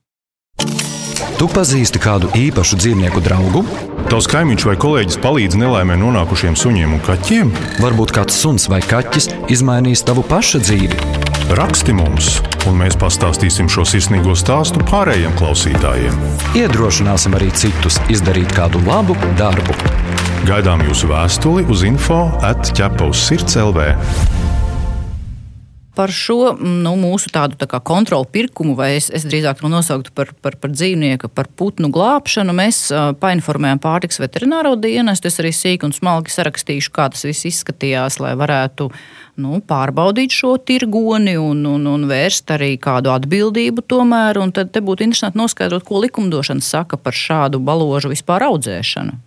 Tu 1.37 1.45
pazīsti 1.49 1.99
kādu 2.01 2.29
īpašu 2.37 2.79
dzīvnieku 2.81 3.21
draugu? 3.25 3.61
Tavs 4.07 4.29
kaimiņš 4.31 4.65
vai 4.69 4.75
kolēģis 4.81 5.19
palīdz 5.21 5.59
nelaimē 5.59 5.97
nonākušiem 6.01 6.57
suņiem 6.57 6.97
un 6.97 7.03
kaķiem? 7.05 7.53
Varbūt 7.83 8.15
kāds 8.17 8.41
suns 8.41 8.69
vai 8.71 8.81
kaķis 8.85 9.29
izmainīs 9.53 10.05
tavu 10.07 10.25
pašu 10.25 10.63
dzīvi. 10.65 11.26
Raksti 11.47 11.93
mums, 11.95 12.41
un 12.67 12.75
mēs 12.81 12.97
pastāstīsim 12.99 13.69
šo 13.71 13.85
sirsnīgo 13.87 14.33
stāstu 14.35 14.81
pārējiem 14.89 15.31
klausītājiem. 15.39 16.17
Iedrošināsim 16.59 17.37
arī 17.39 17.47
citus 17.55 18.01
izdarīt 18.11 18.51
kādu 18.57 18.81
labu 18.83 19.15
darbu. 19.39 19.77
Gaidām 20.47 20.83
jūsu 20.89 21.07
vēstuli 21.07 21.63
uz 21.71 21.85
info 21.87 22.25
atķepaus 22.43 23.23
sirds 23.29 23.55
LV 23.63 23.87
par 25.97 26.13
šo 26.13 26.53
nu, 26.61 26.93
mūsu 26.99 27.31
tādu 27.33 27.57
tā 27.57 27.67
kontrolu 27.81 28.27
pirkumu, 28.29 28.75
vai 28.77 28.91
es, 28.99 29.09
es 29.13 29.25
drīzāk 29.25 29.61
to 29.61 29.71
nosauktu 29.71 30.13
par, 30.15 30.31
par, 30.45 30.57
par 30.61 30.73
dzīvnieku, 30.73 31.31
par 31.33 31.49
putnu 31.57 31.89
glābšanu, 31.93 32.53
mēs 32.57 32.83
uh, 32.93 33.09
painformējām 33.17 33.81
pārtiks 33.81 34.21
veterināro 34.21 34.75
dienestu. 34.77 35.31
Es 35.31 35.41
arī 35.41 35.53
sīki 35.55 35.87
un 35.87 35.95
smalki 35.95 36.33
sarakstīšu, 36.33 36.93
kā 36.93 37.09
tas 37.13 37.25
viss 37.25 37.47
izskatījās, 37.49 38.19
lai 38.21 38.35
varētu 38.37 38.91
nu, 39.41 39.61
pārbaudīt 39.65 40.33
šo 40.37 40.55
tirgoni 40.61 41.37
un, 41.41 41.65
un, 41.69 41.89
un 41.89 42.07
vērst 42.09 42.53
arī 42.53 42.75
kādu 42.81 43.13
atbildību 43.13 43.85
tomēr. 43.89 44.41
Un 44.41 44.53
tad 44.55 44.77
būtu 44.77 45.07
interesanti 45.07 45.41
noskaidrot, 45.41 45.85
ko 45.87 46.03
likumdošana 46.05 46.65
saka 46.65 47.01
par 47.01 47.17
šādu 47.17 47.61
baložu 47.63 48.13
vispār 48.13 48.47
audzēšanu. 48.51 49.26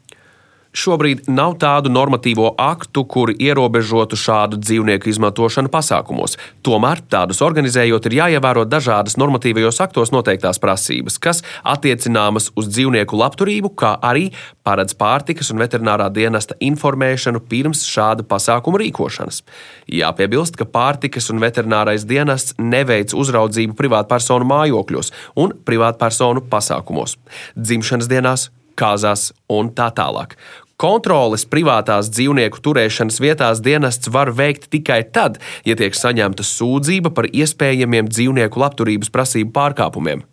Šobrīd 0.70 1.26
nav 1.26 1.56
tādu 1.58 1.90
normatīvo 1.90 2.52
aktu, 2.62 3.02
kuri 3.10 3.34
ierobežotu 3.42 4.14
šādu 4.14 4.60
dzīvnieku 4.62 5.08
izmantošanu 5.10 5.66
pasākumos. 5.72 6.36
Tomēr 6.62 7.02
tādus 7.10 7.40
organizējot, 7.42 8.06
ir 8.06 8.14
jāievēro 8.20 8.62
dažādas 8.70 9.16
normatīvajos 9.18 9.80
aktos 9.82 10.12
noteiktās 10.14 10.62
prasības, 10.62 11.18
kas 11.18 11.42
attiecināmas 11.66 12.52
uz 12.54 12.68
dzīvnieku 12.70 13.18
labturību, 13.18 13.72
kā 13.74 13.96
arī 13.98 14.28
paredz 14.62 14.94
pārtikas 14.94 15.50
un 15.50 15.58
veterinārā 15.64 16.06
dienesta 16.14 16.54
informēšanu 16.62 17.42
pirms 17.50 17.82
šāda 17.90 18.22
pasākuma 18.30 18.78
rīkošanas. 18.84 19.42
Jāpiebilst, 19.90 20.54
ka 20.54 20.68
pārtikas 20.70 21.32
un 21.34 21.42
veterinārais 21.42 22.06
dienests 22.06 22.54
neveic 22.62 23.10
uzraudzību 23.18 23.74
privātpersonu 23.74 24.46
mājokļos 24.54 25.10
un 25.34 25.58
privātpersonu 25.66 26.46
pasākumos, 26.46 27.18
dzimšanas 27.58 28.14
dienās, 28.14 28.50
kāzās 28.80 29.30
un 29.52 29.70
tā 29.76 29.90
tālāk. 29.94 30.36
Kontroles 30.80 31.42
privātās 31.44 32.08
dzīvnieku 32.08 32.62
turēšanas 32.64 33.20
vietās 33.20 33.60
dienests 33.60 34.08
var 34.08 34.30
veikt 34.32 34.70
tikai 34.72 35.02
tad, 35.12 35.36
ja 35.68 35.76
tiek 35.76 35.96
saņemta 35.96 36.46
sūdzība 36.46 37.12
par 37.12 37.28
iespējamiem 37.28 38.08
dzīvnieku 38.08 38.62
labturības 38.62 39.12
prasību 39.12 39.52
pārkāpumiem. 39.58 40.24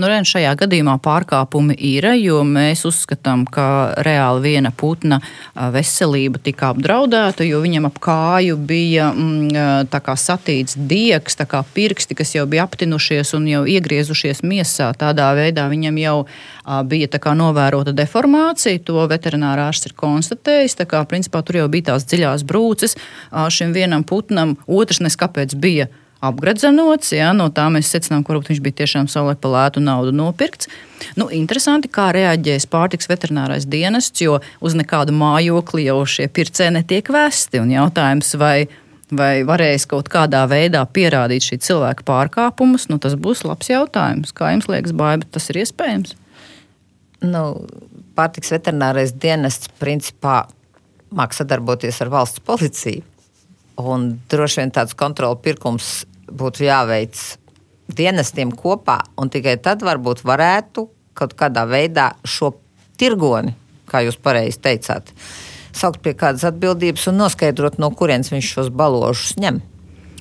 Nu, 0.00 0.08
Ren, 0.08 0.24
šajā 0.24 0.54
gadījumā 0.56 0.94
pārkāpumi 1.04 1.74
ir, 1.76 2.06
jo 2.16 2.38
mēs 2.48 2.86
uzskatām, 2.88 3.42
ka 3.44 3.92
reāli 4.00 4.54
viena 4.54 4.70
putna 4.72 5.18
veselība 5.74 6.40
tika 6.40 6.70
apdraudēta, 6.72 7.44
jo 7.44 7.60
viņam 7.60 7.90
ap 7.90 7.98
kāju 8.00 8.56
bija 8.56 9.10
mm, 9.12 9.90
satīts 10.16 10.78
diegs, 10.88 11.36
kā 11.36 11.60
pirksti, 11.76 12.16
kas 12.16 12.32
jau 12.32 12.46
bija 12.48 12.64
aptinušies 12.64 13.34
un 13.36 13.50
jau 13.50 13.66
iegriezušies 13.68 14.40
miesā. 14.40 14.88
Tādā 14.96 15.34
veidā 15.36 15.68
viņam 15.68 16.00
jau 16.00 16.16
bija 16.88 17.12
kā, 17.20 17.36
novērota 17.36 17.92
deformācija. 17.92 18.80
To 18.88 19.04
veterinārārsts 19.10 19.90
ir 19.90 19.98
konstatējis. 20.00 20.80
Kā, 20.88 21.04
principā, 21.04 21.44
tur 21.44 21.60
jau 21.60 21.68
bija 21.68 21.92
tās 21.92 22.08
dziļās 22.08 22.48
brūces 22.48 22.96
šim 23.52 23.76
vienam 23.76 24.06
putnam. 24.08 24.56
Otrs 24.64 25.04
neskapēc 25.04 25.58
bija 25.60 25.92
apgredzenots. 26.24 27.12
Ja, 27.16 27.30
no 27.36 27.48
tā 27.54 27.66
mēs 27.72 27.90
secinām, 27.92 28.22
ka 28.24 28.36
viņš 28.36 28.60
bija 28.64 28.80
tiešām 28.82 29.08
savulaik 29.10 29.40
par 29.42 29.54
lētu 29.54 29.82
naudu 29.84 30.12
nopirkts. 30.16 30.70
Nu, 31.18 31.30
interesanti, 31.32 31.90
kā 31.92 32.10
reaģēs 32.16 32.68
pārtiks 32.70 33.08
veterinārais 33.10 33.66
dienests, 33.70 34.20
jo 34.20 34.38
uz 34.60 34.76
nekādu 34.78 35.16
mājokli 35.16 35.88
jau 35.88 36.02
šie 36.04 36.28
pircēji 36.28 36.76
netiek 36.76 37.08
vesti. 37.12 37.62
Un 37.62 37.72
jautājums, 37.72 38.34
vai, 38.40 38.68
vai 39.10 39.32
varēs 39.48 39.88
kaut 39.90 40.12
kādā 40.12 40.44
veidā 40.50 40.84
pierādīt 40.84 41.48
šī 41.48 41.60
cilvēka 41.66 42.06
pārkāpumus, 42.08 42.90
nu, 42.92 43.00
tas 43.02 43.16
būs 43.16 43.46
labs 43.48 43.72
jautājums. 43.72 44.36
Kā 44.36 44.52
jums 44.54 44.68
liekas, 44.70 44.96
Baiba, 44.96 45.28
tas 45.32 45.48
ir 45.52 45.62
iespējams? 45.64 46.16
Nu, 47.24 47.44
pārtiks 48.16 48.52
veterinārais 48.52 49.12
dienests 49.16 49.72
principā 49.80 50.44
mākslinieks 51.10 51.40
sadarboties 51.42 52.00
ar 52.04 52.10
valsts 52.12 52.42
policiju. 52.46 53.02
Un 53.80 54.18
droši 54.30 54.60
vien 54.60 54.72
tāds 54.74 54.96
kontrola 54.98 55.38
pirkums 55.40 56.04
būtu 56.30 56.66
jāveic 56.66 57.20
dienestiem 57.96 58.52
kopā, 58.54 59.00
un 59.18 59.30
tikai 59.32 59.56
tad 59.62 59.82
varbūt 59.86 60.24
varētu 60.26 60.86
kaut 61.18 61.34
kādā 61.38 61.66
veidā 61.68 62.12
šo 62.24 62.54
tirgoni, 63.00 63.54
kā 63.90 64.04
jūs 64.06 64.20
pareizi 64.22 64.60
teicāt, 64.62 65.10
saukt 65.76 66.02
pie 66.04 66.14
kādas 66.18 66.46
atbildības 66.48 67.08
un 67.10 67.20
noskaidrot, 67.24 67.80
no 67.82 67.90
kurienes 67.96 68.32
viņš 68.32 68.54
šos 68.54 68.72
baložus 68.74 69.36
ņem. 69.40 69.60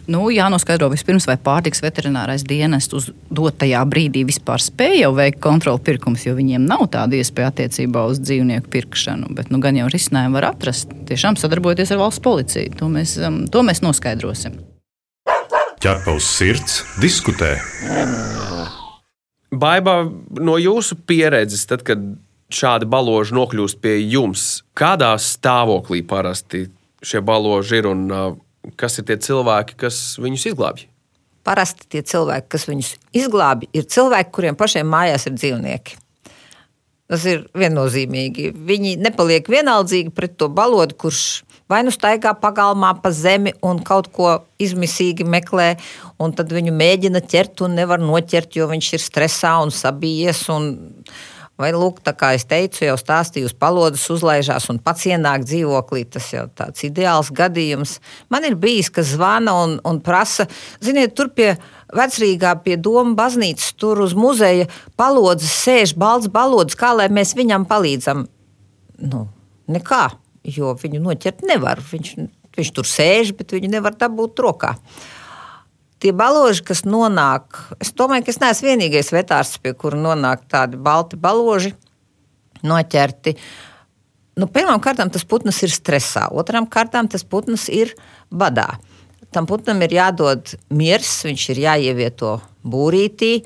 Nu, 0.09 0.23
jānoskaidro 0.33 0.87
vispirms, 0.89 1.27
vai 1.29 1.35
pārtiks 1.37 1.83
veterinārais 1.85 2.41
dienests 2.49 2.95
uz 2.97 3.09
dotajā 3.29 3.83
brīdī 3.85 4.23
vispār 4.25 4.63
spēja 4.63 5.03
jau 5.03 5.11
veikt 5.19 5.37
kontroli 5.43 5.83
pirkumus, 5.85 6.23
jo 6.25 6.33
viņiem 6.33 6.65
nav 6.65 6.87
tāda 6.95 7.19
iespēja 7.19 7.51
attiecībā 7.51 8.07
uz 8.09 8.17
dzīvnieku 8.23 8.73
pirkšanu. 8.73 9.29
Bet 9.37 9.53
nu, 9.53 9.61
gan 9.61 9.77
jau 9.77 9.85
risinājumu 9.93 10.39
var 10.39 10.49
atrast, 10.49 10.97
tiešām 11.11 11.37
sadarbojoties 11.37 11.93
ar 11.93 12.01
valsts 12.01 12.25
policiju. 12.25 12.73
To 12.81 12.89
mēs, 12.89 13.19
um, 13.21 13.43
to 13.53 13.61
mēs 13.67 13.85
noskaidrosim. 13.85 14.57
Ķerpa 15.79 16.11
uz 16.11 16.25
sirds, 16.27 16.81
diskutē. 16.99 17.53
Baiba, 19.47 19.93
no 20.35 20.57
jūsu 20.59 20.97
pieredzes, 21.07 21.61
tad, 21.69 21.85
kad 21.87 22.01
šādi 22.51 22.83
baloži 22.89 23.37
nokļūst 23.37 23.79
pie 23.79 23.93
jums, 24.01 24.65
kādā 24.75 25.13
stāvoklī 25.23 26.01
parasti 26.03 26.65
šie 26.99 27.21
baloži 27.23 27.79
ir 27.79 27.87
un 27.93 28.03
uh, 28.11 28.27
kas 28.75 28.99
ir 28.99 29.07
tie 29.07 29.15
cilvēki, 29.23 29.77
kas 29.79 30.01
viņus 30.19 30.49
izglābj? 30.51 30.83
Parasti 31.47 31.87
tie 31.95 32.03
cilvēki, 32.03 32.49
kas 32.51 32.67
viņus 32.67 32.93
izglābj, 33.21 33.71
ir 33.71 33.87
cilvēki, 33.87 34.33
kuriem 34.35 34.59
pašiem 34.59 34.91
mājās 34.91 35.29
ir 35.31 35.39
dzīvnieki. 35.39 35.95
Tas 37.09 37.23
ir 37.23 37.47
viennozīmīgi. 37.55 38.51
Viņi 38.51 38.97
nepaliek 38.99 39.47
vienaldzīgi 39.47 40.11
pret 40.11 40.35
to 40.35 40.51
balodu, 40.51 40.99
kurš 40.99 41.23
vai 41.69 41.81
nu 41.85 41.93
staigā 41.93 42.33
pagalmā 42.41 42.95
pa 43.03 43.11
zemi 43.15 43.53
un 43.65 43.81
kaut 43.85 44.11
ko 44.15 44.39
izmisīgi 44.61 45.27
meklē, 45.27 45.71
un 46.19 46.33
tad 46.35 46.51
viņu 46.53 46.75
mēģina 46.75 47.23
ķert 47.29 47.65
un 47.65 47.77
nevar 47.79 48.01
noķert, 48.03 48.57
jo 48.57 48.69
viņš 48.71 48.93
ir 48.97 49.05
stresā 49.05 49.57
un 49.63 49.73
sabijies. 49.73 50.47
Un 50.53 50.71
Vai, 51.59 51.73
lūk, 51.75 51.97
tā 51.99 52.13
kā 52.15 52.29
es 52.37 52.45
teicu, 52.47 52.85
jau 52.85 52.93
stāstīju, 52.95 53.49
uz 53.49 53.53
palodas 53.59 54.05
uzlaižās 54.13 54.69
un 54.71 54.77
pats 54.79 55.03
ienāk 55.09 55.43
dzīvoklī. 55.43 56.05
Tas 56.07 56.29
jau 56.31 56.45
tāds 56.55 56.85
ideāls 56.87 57.33
gadījums. 57.35 57.97
Man 58.31 58.47
ir 58.47 58.55
bijis, 58.55 58.87
kas 58.95 59.11
zvana 59.11 59.57
un, 59.65 59.73
un 59.83 59.99
prasa, 59.99 60.45
ziniet, 60.79 61.17
tur 61.19 61.27
pie 61.35 61.49
vecrīgā, 61.91 62.53
pie 62.63 62.77
Doma 62.79 63.11
baznīcas, 63.19 63.73
tur 63.75 63.99
uz 64.05 64.15
muzeja 64.15 64.69
palodzes 64.95 65.51
sēž 65.65 65.97
balts 65.99 66.31
balods, 66.31 66.79
kā 66.79 66.93
lai 66.95 67.09
mēs 67.11 67.35
viņam 67.35 67.67
palīdzam. 67.67 68.23
Nu, 69.11 69.25
nekā, 69.67 70.05
jo 70.57 70.73
viņu 70.79 71.03
noķert 71.03 71.45
nevar. 71.47 71.81
Viņš, 71.91 72.11
viņš 72.57 72.73
tur 72.75 72.89
sēž, 72.89 73.33
bet 73.37 73.55
viņu 73.55 73.71
nevar 73.71 73.97
dabūt 73.99 74.41
rokā. 74.43 74.75
Uh, 74.75 75.07
tie 75.99 76.11
baloži, 76.15 76.63
kas 76.65 76.83
nonāk, 76.87 77.59
es 77.83 77.91
domāju, 77.95 78.25
ka 78.25 78.33
es 78.33 78.39
neesmu 78.41 78.71
vienīgais 78.71 79.11
vetārs, 79.13 79.57
pie 79.61 79.75
kura 79.77 79.99
nonāk 79.99 80.45
tādi 80.51 80.79
balti 80.79 81.19
baloži, 81.19 81.73
noķerti. 82.63 83.35
Nu, 84.39 84.47
Pirmkārt, 84.47 85.01
tas 85.11 85.27
putns 85.27 85.59
ir 85.67 85.73
stresā, 85.73 86.29
otrām 86.31 86.67
kārtām 86.71 87.09
tas 87.11 87.25
putns 87.27 87.67
ir 87.71 87.91
badā. 88.31 88.71
Tam 89.35 89.45
putnam 89.45 89.83
ir 89.85 89.93
jādod 89.93 90.55
miers, 90.73 91.19
viņš 91.27 91.43
ir 91.53 91.63
jāievieto 91.67 92.37
būrītī, 92.65 93.43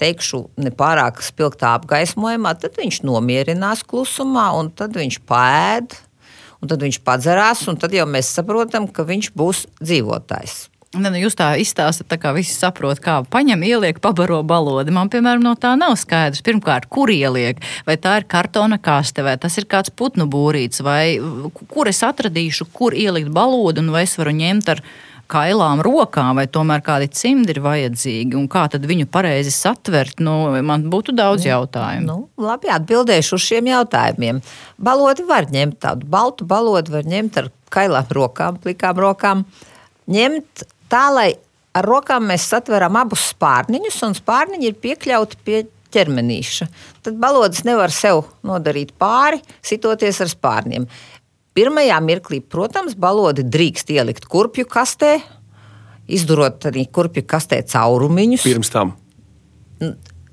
teikšu, 0.00 0.44
nepārāk 0.60 1.20
spilgtā 1.24 1.74
apgaismojumā, 1.78 2.54
tad 2.62 2.78
viņš 2.78 3.02
nomierinās 3.06 3.84
klusumā, 3.88 4.50
un 4.58 4.72
tad 4.74 4.96
viņš 4.98 5.20
pēd, 5.28 5.98
un 6.62 6.72
tad 6.72 6.82
viņš 6.86 7.02
padzerās, 7.06 7.66
un 7.70 7.78
tad 7.80 7.94
jau 7.96 8.08
mēs 8.08 8.32
saprotam, 8.38 8.88
ka 8.90 9.06
viņš 9.08 9.32
būs 9.38 9.66
dzīvotājs. 9.82 10.66
Ne, 10.96 11.10
nu 11.12 11.18
jūs 11.20 11.34
tā 11.36 11.50
izstāstāt, 11.60 12.06
tā 12.08 12.16
kā 12.16 12.30
visi 12.32 12.54
saprot, 12.56 12.96
kā 13.04 13.18
paņem, 13.28 13.60
ieliek, 13.68 13.98
pabaro 14.00 14.38
balodi. 14.40 14.92
Man, 14.94 15.10
piemēram, 15.12 15.42
no 15.44 15.52
tā 15.60 15.74
nav 15.76 15.98
skaidrs. 16.00 16.40
Pirmkārt, 16.46 16.86
kur 16.88 17.12
ieliek, 17.12 17.60
vai 17.84 17.98
tā 18.00 18.14
ir 18.22 18.24
kartona 18.30 18.78
kaste, 18.80 19.20
vai 19.26 19.34
tas 19.36 19.58
ir 19.60 19.68
kāds 19.68 19.92
putnu 19.92 20.24
būrīts, 20.32 20.80
vai 20.80 21.18
kur 21.68 21.92
es 21.92 22.00
atradīšu, 22.08 22.70
kur 22.72 22.96
ielikt 22.96 23.28
balodu, 23.36 23.84
un 23.84 23.92
vai 23.92 24.06
es 24.08 24.16
varu 24.16 24.32
ņemt 24.40 24.72
ar 24.72 24.80
kailām 25.28 25.82
rokām, 25.84 26.38
vai 26.38 26.46
tomēr 26.50 26.82
kādi 26.84 27.08
cimdi 27.12 27.52
ir 27.54 27.60
vajadzīgi, 27.64 28.36
un 28.38 28.46
kā 28.50 28.64
tad 28.72 28.86
viņu 28.88 29.08
pareizi 29.12 29.52
satvert. 29.54 30.22
Nu, 30.24 30.36
man 30.64 30.88
būtu 30.92 31.14
daudz 31.16 31.44
nu, 31.44 31.50
jautājumu. 31.52 32.06
Nu, 32.08 32.46
labi, 32.48 32.70
atbildēšu 32.72 33.36
uz 33.36 33.44
šiem 33.44 33.70
jautājumiem. 33.72 34.40
Balodi 34.80 35.26
var 35.28 35.50
ņemt 35.52 35.80
tādu 35.84 36.08
baltu 36.08 36.48
balodu, 36.48 36.96
var 36.96 37.08
ņemt 37.08 37.40
ar 37.42 37.50
kailām 37.74 38.08
rokām, 38.16 38.60
plikām 38.62 39.00
rokām. 39.04 39.44
Ņemt 40.08 40.64
tā, 40.88 41.08
lai 41.12 41.30
ar 41.76 41.86
rokām 41.86 42.28
mēs 42.30 42.48
satveram 42.48 42.96
abus 43.00 43.30
spārniņus, 43.34 44.00
un 44.08 44.16
spārniņi 44.16 44.70
ir 44.70 44.80
piekļauti 44.82 45.42
pie 45.44 45.66
ķermenīša. 45.94 46.68
Tad 47.04 47.20
balodas 47.20 47.64
nevar 47.68 47.92
sev 47.94 48.26
nodarīt 48.46 48.94
pāri, 49.00 49.40
sitoties 49.64 50.20
ar 50.24 50.32
spārniem. 50.32 50.88
Pirmajā 51.58 51.98
mirklī, 52.04 52.38
protams, 52.54 52.94
balodi 52.98 53.42
drīkst 53.42 53.90
ielikt 53.96 54.28
kurpju 54.30 54.68
kastē, 54.70 55.16
izdurot 56.06 56.70
arī 56.70 56.86
kurpju 56.94 57.26
kastē 57.28 57.60
caurumiņus. 57.66 58.46
Pirms 58.46 58.72
tam 58.74 58.94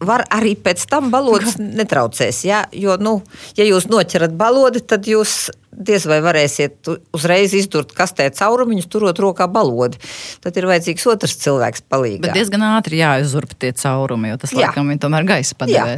var 0.05 0.25
arī 0.33 0.53
pēc 0.59 0.85
tam 0.89 1.09
balodas 1.13 1.57
netraucēs. 1.59 2.41
Ja? 2.47 2.63
Jo, 2.75 2.97
nu, 3.01 3.19
ja 3.57 3.65
jūs 3.67 3.88
noķerat 3.91 4.35
balodi, 4.38 4.81
tad 4.83 5.07
jūs 5.09 5.49
diez 5.75 6.05
vai 6.07 6.21
varēsiet 6.23 6.88
uzreiz 7.15 7.55
izdurt 7.57 7.91
kastē 7.95 8.29
caurumiņus, 8.35 8.88
turot 8.91 9.19
rokā 9.21 9.47
balodi. 9.51 9.99
Tad 10.43 10.59
ir 10.59 10.69
vajadzīgs 10.69 11.07
otrs 11.11 11.38
cilvēks 11.43 11.85
palīdzēt. 11.91 12.23
Bet 12.27 12.38
diezgan 12.38 12.63
ātri 12.69 13.01
jāizurp 13.01 13.55
tie 13.59 13.73
caurumi, 13.75 14.31
jo 14.31 14.39
tas 14.45 14.55
jā. 14.55 14.63
laikam 14.63 14.93
ir 14.93 15.01
tomēr 15.03 15.27
gaisa 15.27 15.57
padevē. 15.59 15.97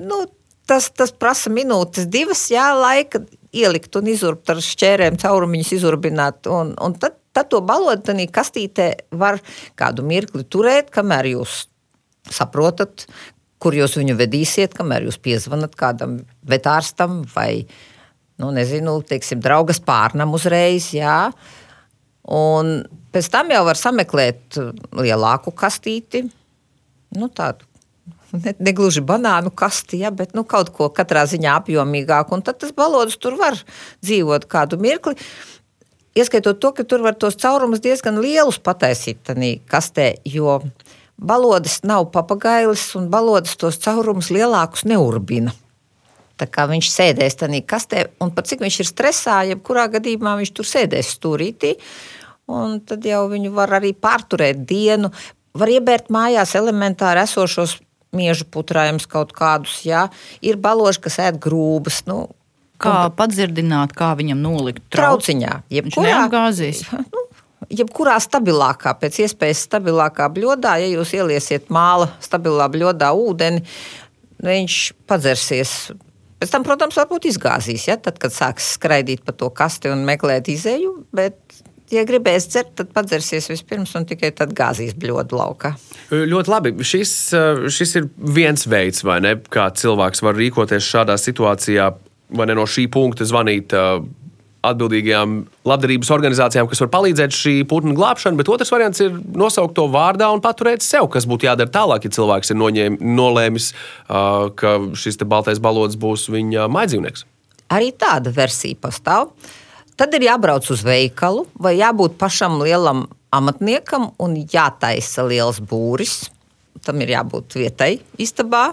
Nu, 0.00 0.22
tas, 0.68 0.88
tas 0.96 1.12
prasa 1.12 1.52
minūtes, 1.52 2.08
divas 2.12 2.46
jā, 2.52 2.70
laika 2.76 3.24
ielikt 3.62 3.96
un 3.98 4.10
izurbt 4.12 4.50
ar 4.52 4.60
šķērēm 4.62 5.18
caurumiņus, 5.22 5.72
izurbināt. 5.78 6.48
Un, 6.52 6.74
un 6.82 6.96
tad, 7.00 7.18
tad 7.36 7.50
to 7.52 7.62
balodi 7.64 8.06
tādā 8.10 8.26
kastītē 8.32 8.90
var 9.16 9.40
kādu 9.78 10.04
mirkli 10.06 10.46
turēt, 10.48 10.92
kamēr 10.94 11.32
jūs 11.34 11.64
saprotat, 12.32 13.06
kur 13.62 13.76
jūs 13.76 13.96
viņu 13.98 14.16
vedīsiet, 14.18 14.74
kamēr 14.76 15.06
jūs 15.06 15.20
piezvanat 15.22 15.76
kādam 15.78 16.18
vetārstam 16.46 17.22
vai, 17.34 17.66
nu, 18.42 18.50
nezinu, 18.54 18.98
teiksim, 19.06 19.40
draugas 19.44 19.80
pārnam 19.84 20.34
uzreiz, 20.36 20.90
jā. 20.96 21.30
Un 22.26 22.80
pēc 23.14 23.30
tam 23.32 23.52
jau 23.54 23.62
var 23.68 23.78
sameklēt 23.78 24.58
lielāku 24.98 25.54
kastīti, 25.56 26.26
nu, 27.16 27.30
tādu 27.30 27.65
ne, 28.44 28.54
ne 28.58 28.72
gluži 28.76 29.02
banānu 29.06 29.52
kasti, 29.54 30.00
ja, 30.04 30.12
bet 30.14 30.34
nu, 30.36 30.44
kaut 30.48 30.72
ko 30.76 30.88
katrā 30.94 31.26
ziņā 31.28 31.58
apjomīgāku. 31.62 32.40
Tad 32.46 32.60
tas 32.62 32.74
balodus 32.76 33.18
tur 33.20 33.38
var 33.40 33.58
dzīvot 34.04 34.48
kādu 34.50 34.80
mirkli. 34.82 35.16
Ieskaitot 36.16 36.60
to, 36.62 36.72
ka 36.72 36.84
tur 36.88 37.02
var 37.04 37.16
tos 37.20 37.36
caurumus 37.36 37.82
diezgan 37.84 38.22
lielus 38.24 38.56
pataisīt 38.64 39.20
tajā 39.28 39.58
kastē, 39.68 40.14
jo 40.24 40.62
balodas 41.20 41.82
nav 41.84 42.08
papagailis, 42.12 42.88
un 42.96 43.10
balodas 43.12 43.56
tos 43.60 43.76
caurumus 43.84 44.30
lielākus 44.32 44.86
neurbina. 44.88 45.52
Tā 46.40 46.48
kā 46.52 46.66
viņš 46.68 46.88
sēdēs 46.92 47.38
tajā 47.40 47.62
kastē, 47.68 48.06
un 48.20 48.32
pat 48.32 48.48
cik 48.48 48.64
viņš 48.64 48.80
ir 48.80 48.88
stresā, 48.88 49.38
jebkurā 49.52 49.86
gadījumā 49.92 50.36
viņš 50.40 50.52
tur 50.56 50.68
sēdēs 50.68 51.14
stūrītī, 51.16 51.76
un 52.52 52.80
tad 52.84 53.04
jau 53.04 53.24
viņu 53.32 53.52
var 53.56 53.76
arī 53.80 53.92
pārturēt 53.96 54.64
dienu. 54.68 55.12
Var 55.56 55.72
iebērt 55.72 56.08
mājās 56.12 56.52
elementāri 56.56 57.24
esošos 57.24 57.78
miežu 58.16 58.48
putrājumus 58.50 59.06
kaut 59.10 59.36
kādus, 59.36 59.82
jā. 59.86 60.08
Ir 60.44 60.58
baloži, 60.60 61.04
kas 61.06 61.20
ēd 61.28 61.40
grūbas, 61.42 62.02
nu, 62.10 62.24
Kā 62.76 63.06
padzirdināt, 63.16 63.94
kā 63.96 64.10
viņam 64.18 64.42
nolikt 64.44 64.82
trauciņā? 64.92 65.52
Jebkurā, 65.72 66.02
Viņš 66.02 66.10
neapgāzīs. 66.10 66.82
Nu, 67.56 67.72
jebkurā 67.72 68.18
stabilākā, 68.20 68.92
pēc 69.00 69.16
iespējas 69.24 69.62
stabilākā 69.64 70.26
bļodā, 70.30 70.74
ja 70.82 70.90
jūs 70.92 71.14
ieliesiet 71.16 71.70
māla 71.72 72.10
stabilā 72.22 72.66
bļodā 72.70 73.08
ūdeni, 73.16 73.62
viņš 74.44 74.76
padzersies. 75.08 75.72
Pēc 76.36 76.52
tam, 76.52 76.66
protams, 76.68 76.98
varbūt 77.00 77.30
izgāzīs, 77.30 77.88
ja, 77.88 77.96
tad, 77.96 78.20
kad 78.22 78.34
sāks 78.36 78.74
skraidīt 78.76 79.24
pa 79.24 79.32
to 79.32 79.48
kasti 79.48 79.88
un 79.88 80.04
meklēt 80.06 80.52
izēju, 80.52 80.92
bet 81.16 81.40
ja 81.92 82.04
gribēs 82.08 82.48
dzert, 82.50 82.74
tad 82.80 82.90
padzersies 82.94 83.48
vispirms 83.50 83.94
un 83.98 84.06
tikai 84.08 84.32
tad 84.36 84.54
gāzīs 84.56 84.96
bļodu 84.98 85.38
laukā. 85.38 85.72
Ļoti 86.10 86.52
labi. 86.52 86.74
Šis, 86.86 87.14
šis 87.72 87.96
ir 88.00 88.10
viens 88.16 88.66
veids, 88.70 89.04
ne, 89.22 89.36
kā 89.52 89.68
cilvēks 89.74 90.22
var 90.26 90.38
rīkoties 90.38 90.86
šādā 90.86 91.18
situācijā, 91.20 91.90
vai 92.36 92.46
ne 92.50 92.56
no 92.58 92.66
šī 92.68 92.88
punkta 92.92 93.26
zvanīt 93.28 93.74
atbildīgajām 94.66 95.36
labdarības 95.68 96.10
organizācijām, 96.14 96.68
kas 96.70 96.82
var 96.82 96.90
palīdzēt 96.94 97.34
šī 97.34 97.54
putna 97.70 97.94
glābšanā, 97.96 98.38
bet 98.40 98.50
otrs 98.50 98.72
variants 98.74 99.02
ir 99.04 99.14
nosaukt 99.38 99.76
to 99.76 99.86
vārdā 99.92 100.28
un 100.34 100.42
paturēt 100.44 100.84
sev, 100.84 101.06
kas 101.12 101.28
būtu 101.28 101.48
jādara 101.48 101.72
tālāk, 101.72 102.06
ja 102.06 102.16
cilvēks 102.16 102.52
ir 102.52 102.60
noņēm, 102.62 102.98
nolēmis, 103.18 103.70
uh, 103.72 104.48
ka 104.58 104.78
šis 104.98 105.20
baltais 105.22 105.62
balodis 105.62 105.98
būs 106.00 106.26
viņa 106.32 106.66
maidzīvnieks. 106.72 107.26
Arī 107.76 107.92
tāda 107.98 108.32
versija 108.34 108.78
pastāv. 108.78 109.32
Tad 109.96 110.14
ir 110.16 110.26
jābrauc 110.28 110.68
uz 110.72 110.84
veikalu, 110.86 111.46
vai 111.60 111.76
jābūt 111.78 112.16
pašam 112.20 112.60
lielam 112.62 113.06
amatniekam 113.34 114.10
un 114.22 114.36
jātaisa 114.38 115.24
liels 115.26 115.60
būris. 115.60 116.26
Tam 116.86 117.00
ir 117.02 117.14
jābūt 117.16 117.56
vietai 117.58 117.96
istabā, 118.22 118.68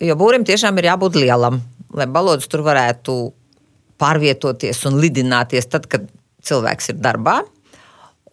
jo 0.00 0.16
būrim 0.20 0.44
tiešām 0.46 0.78
ir 0.78 0.92
jābūt 0.92 1.18
lielam, 1.18 1.58
lai 1.96 2.06
balodus 2.06 2.48
tur 2.50 2.62
varētu 2.66 3.16
pārvietoties 4.00 4.84
un 4.88 5.00
lidināties 5.02 5.68
tad, 5.72 5.88
kad 5.90 6.06
cilvēks 6.46 6.92
ir 6.92 7.00
darbā. 7.02 7.40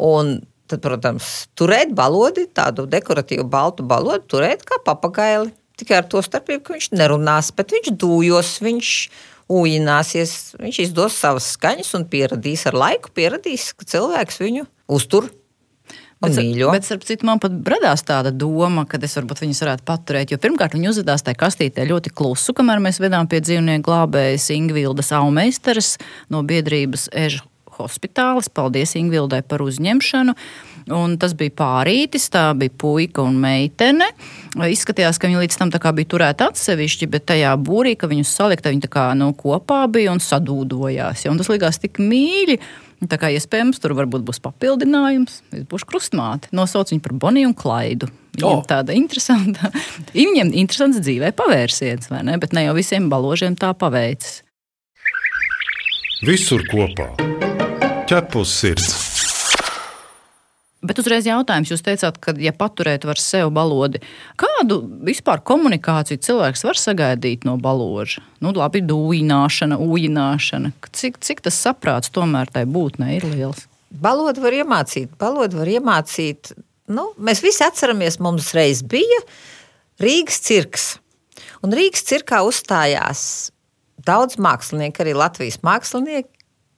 Un 0.03 0.37
tad, 0.69 0.83
protams, 0.83 1.47
turēt 1.57 1.93
balodi, 1.95 2.45
tādu 2.53 2.85
dekoratīvu 2.91 3.47
baltu 3.49 3.85
balodu, 3.87 4.27
turēt 4.35 4.65
kā 4.67 4.79
papagaili. 4.85 5.51
Tikai 5.77 5.99
ar 6.01 6.07
to 6.09 6.21
starpību, 6.25 6.63
ka 6.65 6.75
viņš 6.75 6.91
nerunās, 6.97 7.51
bet 7.55 7.73
viņš 7.75 7.91
dūjos, 8.01 8.55
viņš 8.65 8.91
ujināsies, 9.51 10.57
viņš 10.59 10.79
izdos 10.83 11.17
savas 11.17 11.51
skaņas 11.55 11.93
un 11.97 12.07
pieradīs 12.11 12.65
ar 12.69 12.77
laiku, 12.77 13.11
pieradīs, 13.15 13.71
ka 13.77 13.87
cilvēks 13.87 14.41
viņu 14.43 14.67
uztur. 14.91 15.29
Bet, 16.17 16.33
mīļo. 16.33 16.71
bet, 16.73 16.85
starp 16.87 17.03
citu, 17.05 17.27
man 17.29 17.37
pat 17.37 17.53
radās 17.69 18.01
tāda 18.01 18.31
doma, 18.33 18.87
ka 18.89 18.97
es 19.05 19.13
varbūt 19.19 19.43
viņus 19.43 19.59
varētu 19.61 19.83
paturēt. 19.85 20.31
Jo 20.33 20.39
pirmkārt, 20.41 20.73
viņi 20.73 20.89
uzvedās 20.89 21.21
tajā 21.21 21.37
kastītē 21.43 21.85
ļoti 21.91 22.09
klusu, 22.17 22.55
kamēr 22.57 22.81
mēs 22.81 22.97
vedām 23.03 23.29
pie 23.29 23.37
dzīvnieku 23.45 23.85
glābējas 23.85 24.49
Ingvildas 24.55 25.13
Aumeisteres 25.13 25.93
no 26.33 26.41
biedrības 26.47 27.05
Eža 27.13 27.45
hospitālis. 27.77 28.49
Paldies 28.49 28.95
Ingvildai 28.97 29.43
par 29.45 29.61
uzņemšanu. 29.65 30.33
Un 30.93 31.17
tas 31.19 31.33
bija 31.35 31.51
pārītis, 31.57 32.29
tā 32.31 32.49
bija 32.57 32.71
puika 32.79 33.23
un 33.25 33.35
meitene. 33.41 34.07
Izskatījās, 34.55 35.19
ka 35.19 35.27
viņi 35.27 35.41
līdz 35.43 35.57
tam 35.59 35.71
bija 35.71 36.09
turēti 36.13 36.45
atsevišķi, 36.47 37.09
bet 37.11 37.27
tajā 37.27 37.53
būrī, 37.59 37.95
ka 37.99 38.07
viņus 38.07 38.31
salikta, 38.39 38.71
viņi 38.71 38.89
kā, 38.91 39.09
nu, 39.19 39.33
kopā 39.35 39.83
bija 39.91 40.13
un 40.15 40.23
sadūdojās. 40.23 41.25
Ja? 41.25 41.33
Un 41.33 41.41
tas 41.41 41.51
likās 41.51 41.81
tik 41.83 41.99
mīļi. 41.99 42.59
Tā 43.11 43.19
kā 43.21 43.29
iespējams, 43.35 43.77
tur 43.83 43.93
varbūt 43.93 44.23
būs 44.25 44.39
papildinājums. 44.41 45.41
Es 45.53 45.67
būšu 45.69 45.85
krustmāte. 45.91 46.49
Nosauc 46.55 46.89
viņu 46.89 47.03
par 47.05 47.13
Boniju 47.13 47.51
un 47.51 47.57
Klaidu. 47.57 48.09
Viņam 48.37 48.61
Oh. 48.61 48.63
tāda 48.69 48.93
interesanta, 48.93 49.71
viņiem 50.17 50.53
interesants 50.53 51.01
dzīvē 51.01 51.31
pavērsiens, 51.37 52.09
vai 52.13 52.23
ne? 52.25 52.37
Bet 52.41 52.53
ne 52.53 52.67
jau 52.67 52.75
visiem 52.77 53.09
baložiem 53.09 53.57
tā 53.57 53.73
paveicis. 53.73 54.43
Visur 56.25 56.63
kopā- 56.69 57.11
ķepus 58.09 58.53
sirds. 58.61 59.06
Bet 60.85 60.99
uzreiz 61.01 61.25
jautājums, 61.25 61.71
jūs 61.73 61.81
teicāt, 61.81 62.19
ka, 62.21 62.35
ja 62.37 62.51
paturēt 62.53 63.07
var 63.07 63.17
sev 63.17 63.49
balodi, 63.55 63.97
kādu 64.37 64.83
vispār 65.07 65.41
komunikāciju 65.41 66.21
cilvēks 66.21 66.61
var 66.67 66.77
sagaidīt 66.77 67.47
no 67.49 67.55
baloža? 67.61 68.21
Nu, 68.45 68.51
labi, 68.53 68.83
dūjināšana, 68.85 69.79
ujināšana. 69.81 70.75
Cik, 70.93 71.17
cik 71.25 71.41
tas 71.47 71.57
saprāts 71.65 72.13
tomēr 72.13 72.53
tai 72.53 72.67
būtnē 72.69 73.15
ir 73.15 73.25
liels? 73.31 73.65
Balodu 73.89 74.45
var 74.45 74.53
iemācīt, 74.59 75.17
balodu 75.17 75.63
var 75.63 75.73
iemācīt. 75.73 76.53
Nu, 76.93 77.09
mēs 77.17 77.41
visi 77.41 77.65
atceramies, 77.65 78.19
mums 78.21 78.53
reiz 78.53 78.85
bija 78.85 79.23
Rīgas 80.03 80.43
cirks. 80.45 80.87
Un 81.65 81.73
Rīgas 81.73 82.05
cirkā 82.05 82.43
uzstājās 82.45 83.49
daudz 84.05 84.37
mākslinieku, 84.37 85.01
arī 85.01 85.17
Latvijas 85.17 85.57
mākslinieki, 85.65 86.29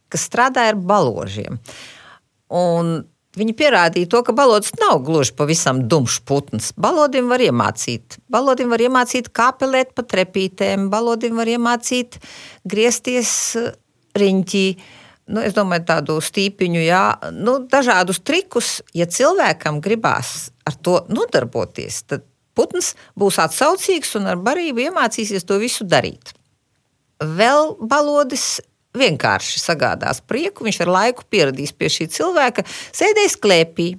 kas 0.10 0.24
strādāja 0.32 0.72
ar 0.72 0.80
baložiem. 0.80 1.60
Un 2.48 3.02
Viņi 3.38 3.54
pierādīja 3.54 4.10
to, 4.10 4.24
ka 4.26 4.34
balods 4.34 4.72
nav 4.82 5.04
gluži 5.06 5.36
pavisam 5.38 5.84
dumšs 5.90 6.22
putns. 6.26 6.72
Balodim 6.74 7.28
var 7.30 7.44
iemācīt. 7.46 8.18
Balodim 8.32 8.72
var 8.74 8.82
iemācīt 8.82 9.30
kāpelēt 9.30 9.94
pa 9.94 10.02
trepītēm, 10.02 10.88
balodim 10.90 11.38
var 11.38 11.52
iemācīt 11.52 12.18
griezties 12.66 13.34
eh, 13.60 13.70
riņķī. 14.18 14.64
Nu, 15.30 15.44
es 15.46 15.54
domāju, 15.54 15.86
tādu 15.92 16.16
stīpiņu, 16.26 16.82
jā, 16.82 17.04
nu, 17.38 17.60
dažādus 17.70 18.24
trikus. 18.26 18.80
Ja 18.98 19.06
cilvēkam 19.06 19.78
gribās 19.86 20.50
ar 20.66 20.80
to 20.82 21.04
nodarboties, 21.14 22.02
tad 22.10 22.26
putns 22.58 22.96
būs 23.14 23.38
atsaucīgs 23.46 24.16
un 24.18 24.26
ar 24.34 24.42
barību 24.42 24.88
iemācīsies 24.88 25.46
to 25.46 25.62
visu 25.62 25.86
darīt. 25.86 26.34
Vēl 27.22 27.76
balodis 27.78 28.56
vienkārši 28.98 29.62
sagādās 29.62 30.22
prieku. 30.26 30.66
Viņš 30.68 30.84
ar 30.86 30.94
laiku 30.94 31.26
pieradīs 31.30 31.74
pie 31.76 31.90
šī 31.94 32.10
cilvēka, 32.16 32.66
sēdēs 32.96 33.38
klēpī. 33.42 33.94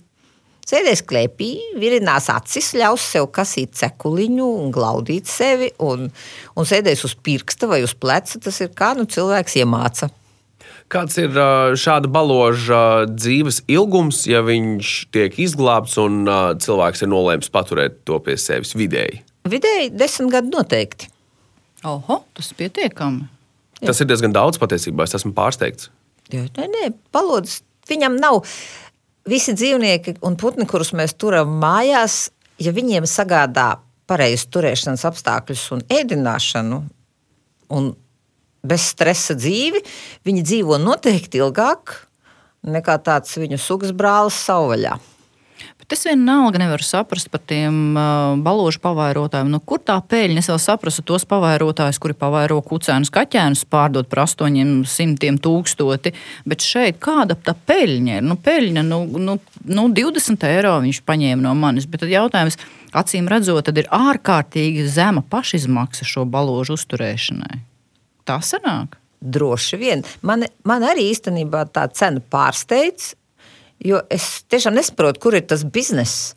Sēdēs 0.71 1.01
klēpī, 1.09 1.49
virinās 1.81 2.29
acis, 2.31 2.69
ļaus 2.79 3.03
sev 3.17 3.27
kasīt 3.35 3.73
cekuliņu 3.75 4.47
un 4.61 4.69
glaudīt 4.71 5.27
sevi, 5.27 5.73
un, 5.83 6.07
un 6.55 6.69
sēdēs 6.69 7.03
uz 7.09 7.17
pirksta 7.19 7.67
vai 7.71 7.81
uz 7.83 7.97
pleca. 7.99 8.39
Tas 8.39 8.61
ir 8.63 8.71
kā 8.77 8.93
nu 8.99 9.09
cilvēks 9.11 9.57
iemāca. 9.65 10.11
Kāds 10.91 11.17
ir 11.23 11.35
šāda 11.79 12.11
baloža 12.11 13.07
dzīves 13.11 13.63
ilgums, 13.71 14.25
ja 14.31 14.45
viņš 14.47 14.95
tiek 15.15 15.37
izglābts 15.43 15.95
un 16.03 16.25
cilvēks 16.63 17.05
ir 17.07 17.13
nolēmis 17.13 17.51
paturēt 17.55 18.03
to 18.07 18.19
pie 18.23 18.35
sevis 18.39 18.75
vidēji? 18.79 19.23
Vidēji 19.51 19.93
desmit 19.95 20.35
gadi 20.35 20.51
noteikti. 20.55 21.11
Oho, 21.87 22.23
tas 22.37 22.51
ir 22.53 22.59
pietiekami. 22.59 23.40
Tas 23.87 24.01
ir 24.03 24.09
diezgan 24.11 24.35
daudz 24.35 24.61
patiesībā. 24.61 25.07
Es 25.07 25.17
esmu 25.17 25.33
pārsteigts. 25.37 25.91
Jā, 26.31 26.45
nē, 26.59 26.67
nē, 26.71 26.91
balodas. 27.15 27.61
Viņam 27.91 28.19
nav 28.21 28.43
visi 29.29 29.55
dzīvnieki 29.57 30.19
un 30.27 30.37
putni, 30.39 30.67
kurus 30.69 30.93
mēs 30.97 31.17
turam 31.19 31.57
mājās, 31.63 32.29
ja 32.63 32.75
viņiem 32.77 33.09
sagādā 33.09 33.73
pareizu 34.11 34.51
turēšanas 34.55 35.07
apstākļus 35.09 35.65
un 35.77 35.83
ēdināšanu 35.91 36.81
un 37.77 37.91
bez 38.67 38.91
stresa 38.93 39.37
dzīvi, 39.39 39.83
viņi 40.27 40.47
dzīvo 40.47 40.79
noteikti 40.83 41.41
ilgāk 41.41 41.95
nekā 42.67 42.99
tāds 43.05 43.39
viņu 43.41 43.59
sugas 43.61 43.95
brālis 43.97 44.37
savvaļā. 44.45 44.99
Es 45.91 46.05
vienalga 46.07 46.61
nevaru 46.63 46.85
saprast 46.87 47.27
par 47.33 47.41
tiem 47.51 47.97
uh, 47.99 48.37
balāžu 48.39 48.79
pavairotājiem. 48.85 49.49
Nu, 49.51 49.59
kur 49.59 49.81
tā 49.83 49.97
peļņa? 49.99 50.39
Es 50.39 50.49
vēl 50.53 50.61
saprastu 50.63 51.03
tos 51.03 51.25
pavairotājus, 51.27 51.99
kuri 51.99 52.15
pavairo 52.15 52.61
kucēnus, 52.63 53.11
kaķēnus 53.11 53.65
pārdot 53.67 54.07
par 54.13 54.23
800 54.23 55.41
tūkstoti. 55.43 56.15
Bet 56.47 56.63
šeit 56.63 57.01
kāda 57.03 57.35
tā 57.35 57.57
peļņa 57.67 58.21
ir? 58.21 58.23
Nu, 58.23 58.39
peļņa, 58.39 58.87
nu, 58.87 59.01
nu, 59.19 59.35
nu 59.67 59.89
20 59.99 60.47
eiro 60.53 60.77
viņš 60.87 61.03
paņēma 61.11 61.43
no 61.49 61.57
manis. 61.59 61.91
Bet 61.91 62.05
tad 62.05 62.15
jautājums, 62.15 62.61
acīm 62.95 63.27
redzot, 63.33 63.67
tad 63.67 63.83
ir 63.83 63.91
ārkārtīgi 63.91 64.87
zema 64.87 65.27
pašizmaksa 65.27 66.07
šo 66.07 66.23
balāžu 66.23 66.79
uzturēšanai. 66.79 67.65
Tā 68.31 68.39
sanāk. 68.47 68.95
Droši 69.21 69.77
vien. 69.77 70.07
Man, 70.23 70.47
man 70.65 70.87
arī 70.87 71.11
īstenībā 71.11 71.67
tā 71.75 71.91
cena 71.93 72.23
pārsteidz, 72.23 73.17
jo 73.85 74.01
es 74.13 74.31
tiešām 74.51 74.77
nesaprotu, 74.77 75.23
kur 75.23 75.37
ir 75.39 75.47
tas 75.49 75.65
bizness. 75.65 76.35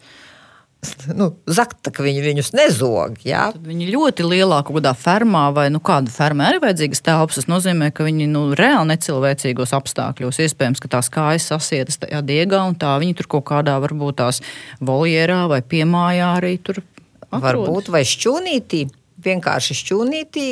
Nu, 1.15 1.29
Zakta, 1.47 1.93
ka 1.95 2.03
viņi 2.03 2.23
viņus 2.25 2.49
nezog. 2.57 3.21
Jā. 3.23 3.45
Tad 3.55 3.67
viņi 3.67 3.85
ļoti 3.93 4.25
lielā 4.27 4.59
kaut 4.67 4.81
kādā 4.81 4.91
fermā 4.99 5.45
vai 5.55 5.69
nu, 5.71 5.79
kāda 5.83 6.11
fermā 6.11 6.49
arī 6.49 6.59
vajadzīgas 6.63 7.03
telpas. 7.05 7.39
Tas 7.39 7.47
nozīmē, 7.47 7.87
ka 7.95 8.03
viņi 8.03 8.27
nu, 8.31 8.45
reāli 8.59 8.91
necilvēcīgos 8.91 9.71
apstākļos. 9.77 10.41
Iespējams, 10.43 10.81
ka 10.83 10.91
tās 10.97 11.07
kājas 11.13 11.47
sasietas 11.51 12.01
tajā 12.01 12.19
diegā 12.27 12.63
un 12.67 12.75
tā 12.79 12.97
viņi 12.99 13.15
tur 13.21 13.29
kaut 13.37 13.47
kādā 13.53 13.77
varbūt 13.83 14.19
tās 14.19 14.41
voljerā 14.83 15.45
vai 15.51 15.61
piemājā 15.63 16.33
arī 16.41 16.57
tur. 16.59 16.81
atrodas. 17.29 17.47
Varbūt 17.47 17.93
vai 17.93 18.03
šķūnītī. 18.07 18.83
Vienkārši 19.23 19.77
šķūnītī, 19.79 20.47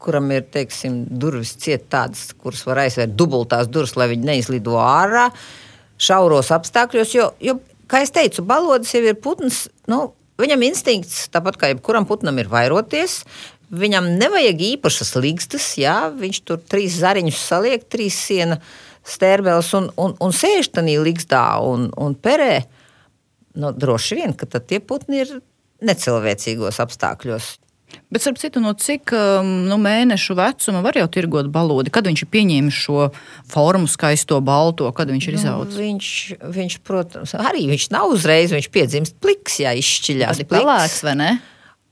kuram 0.00 0.30
ir 0.32 0.46
teiksim, 0.48 1.02
durvis 1.12 1.52
ciet 1.60 1.90
tādas, 1.92 2.30
kuras 2.40 2.62
var 2.64 2.86
aizvērt 2.86 3.12
dubultās 3.12 3.68
durvis, 3.68 3.98
lai 4.00 4.08
viņi 4.14 4.30
neizlido 4.30 4.78
ārā 4.80 5.28
šauros 6.00 6.50
apstākļos. 6.54 7.14
Jo, 7.14 7.30
jo 7.42 7.58
kā 7.90 8.02
jau 8.04 8.12
teicu, 8.18 8.44
balodas 8.46 8.92
jau 8.94 9.02
ir 9.04 9.18
putns. 9.20 9.64
Nu, 9.90 10.12
viņam 10.40 10.66
instinkts, 10.68 11.26
tāpat 11.34 11.58
kā 11.60 11.72
jebkuram 11.72 12.08
putnam, 12.08 12.38
ir 12.40 12.50
vairoties. 12.52 13.22
Viņam 13.74 14.12
nevajag 14.20 14.60
īpašas 14.74 15.14
līgstas, 15.18 15.72
jā, 15.80 15.96
viņš 16.14 16.42
tur 16.46 16.60
trīs 16.60 16.98
zariņus 17.00 17.40
saliek, 17.48 17.86
trīs 17.90 18.18
siena 18.20 18.60
stērbeles 19.08 19.72
un, 19.76 19.88
un, 20.00 20.14
un 20.22 20.34
sēž 20.36 20.70
tajā 20.76 21.00
līgstā 21.02 21.42
un, 21.64 21.88
un 22.00 22.14
perē. 22.14 22.62
Nu, 23.58 23.72
droši 23.72 24.20
vien, 24.20 24.36
ka 24.36 24.46
tie 24.60 24.80
putni 24.84 25.24
ir 25.24 25.36
necilvēcīgos 25.84 26.80
apstākļos. 26.84 27.54
Bet, 28.12 28.22
starp 28.24 28.38
citu, 28.40 28.60
no 28.62 28.72
cik 28.78 29.12
um, 29.16 29.50
nu, 29.68 29.78
mēnešu 29.82 30.36
vecuma 30.38 30.82
var 30.84 30.98
jau 30.98 31.06
tirgot 31.12 31.48
balodi? 31.52 31.92
Kad 31.94 32.08
viņš 32.10 32.24
ir 32.24 32.30
pieņēmis 32.32 32.80
šo 32.86 33.08
formu, 33.50 33.88
skaisto 33.90 34.40
balto, 34.44 34.90
kad 34.96 35.10
viņš 35.12 35.28
ir 35.28 35.38
izaudzis? 35.38 35.78
Nu, 35.78 35.84
viņš, 35.84 36.10
viņš, 36.58 36.76
protams, 36.86 37.34
arī 37.38 37.66
viņš 37.72 37.88
nav 37.94 38.12
uzreiz, 38.14 38.54
viņš 38.54 38.70
piedzimst 38.74 39.18
pliks, 39.22 39.60
jā, 39.64 39.74
izšķiļās. 39.80 40.34
Tas 40.34 40.44
ir 40.44 40.50
pelēks, 40.50 41.00
vai 41.06 41.16
ne? 41.20 41.32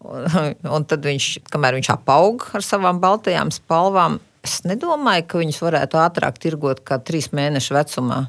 Un, 0.02 0.54
un 0.66 0.86
tad 0.90 1.04
viņš, 1.06 1.32
kamēr 1.50 1.78
viņš 1.78 1.92
apaug 1.94 2.48
ar 2.56 2.66
savām 2.66 2.98
baltajām 3.02 3.52
spalvām, 3.54 4.18
es 4.42 4.60
nedomāju, 4.66 5.26
ka 5.30 5.42
viņus 5.42 5.60
varētu 5.62 6.00
ātrāk 6.02 6.40
tirgot 6.42 6.82
kā 6.86 6.98
trīs 6.98 7.30
mēnešu 7.34 7.76
vecumā. 7.78 8.24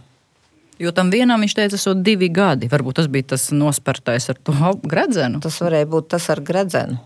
Jo 0.82 0.92
tam 0.96 1.12
vienam 1.14 1.42
viņš 1.44 1.56
teica, 1.58 1.80
ir 1.80 2.04
divi 2.06 2.30
gadi. 2.34 2.70
Varbūt 2.72 3.00
tas 3.02 3.10
bija 3.12 3.34
tas 3.36 3.50
nospertais 3.54 4.30
ar 4.34 4.40
to 4.42 4.54
gredzenu. 4.92 5.42
Tas 5.44 5.60
varēja 5.64 5.90
būt 5.90 6.14
tas 6.16 6.30
ar 6.34 6.42
gredzenu. 6.46 7.00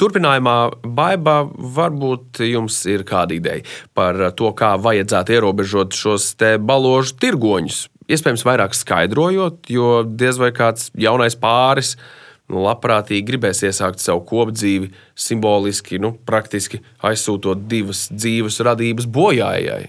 Turpinājumā, 0.00 0.56
Baiba, 0.82 1.44
varbūt 1.76 2.42
jums 2.48 2.80
ir 2.90 3.04
kāda 3.06 3.36
ideja 3.36 3.62
par 3.94 4.18
to, 4.34 4.50
kā 4.58 4.72
vajadzētu 4.82 5.36
ierobežot 5.36 5.94
šos 5.94 6.32
te 6.40 6.56
baložu 6.58 7.14
tirgoņus. 7.22 7.84
Iespējams, 8.10 8.42
vairāk 8.44 8.74
skaidrojot, 8.76 9.70
jo 9.70 10.02
diez 10.04 10.40
vai 10.42 10.50
kāds 10.56 10.90
jaunais 10.98 11.38
pāris 11.40 11.94
nu, 12.50 12.60
labprātīgi 12.66 13.24
gribēs 13.30 13.62
iesākt 13.64 14.02
savu 14.02 14.24
kopdzīvi, 14.28 14.90
simboliski, 15.16 16.00
nu, 16.02 16.12
praktiski 16.26 16.82
aizsūtot 17.06 17.64
divas 17.70 18.08
dzīves 18.12 18.60
radības 18.66 19.08
bojājai. 19.08 19.86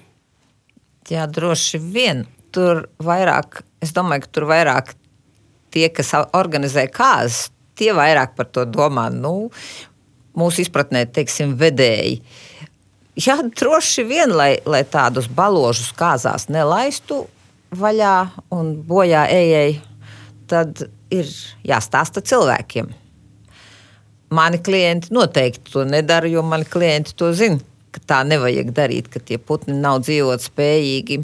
Jā, 1.12 1.26
droši 1.30 1.82
vien. 1.82 2.24
Tur 2.56 2.86
vairāk, 3.04 3.66
es 3.84 3.92
domāju, 3.92 4.24
ka 4.24 4.32
tur 4.38 4.46
vairāk 4.48 4.94
tie, 5.76 5.90
kas 5.92 6.14
organizē 6.16 6.86
kāzas, 6.88 7.50
tie 7.78 7.92
vairāk 7.96 8.36
par 8.38 8.50
to 8.52 8.66
domā. 8.68 9.08
Nu, 9.14 9.52
mūsu 10.38 10.66
izpratnē, 10.66 11.06
teiksim, 11.12 11.56
vedēji. 11.60 12.20
Jā, 13.16 13.38
droši 13.48 14.04
vien, 14.08 14.34
lai, 14.36 14.58
lai 14.68 14.84
tādus 14.84 15.30
baložus 15.32 15.94
kāzās 15.96 16.50
nelaistu 16.52 17.24
vaļā 17.76 18.16
un 18.56 18.74
bojā 18.88 19.24
ejai, 19.32 19.80
tad 20.52 20.84
ir 21.14 21.30
jāstāsta 21.66 22.24
cilvēkiem. 22.26 22.92
Mani 24.36 24.60
klienti 24.60 25.14
noteikti 25.16 25.72
to 25.72 25.86
nedara, 25.88 26.28
jo 26.28 26.44
mani 26.44 26.68
klienti 26.68 27.16
to 27.16 27.32
zina, 27.38 27.62
ka 27.96 28.02
tā 28.04 28.22
nevajag 28.28 28.74
darīt, 28.76 29.08
ka 29.12 29.22
tie 29.24 29.38
putni 29.40 29.78
nav 29.80 30.02
dzīvot 30.04 30.44
spējīgi. 30.44 31.22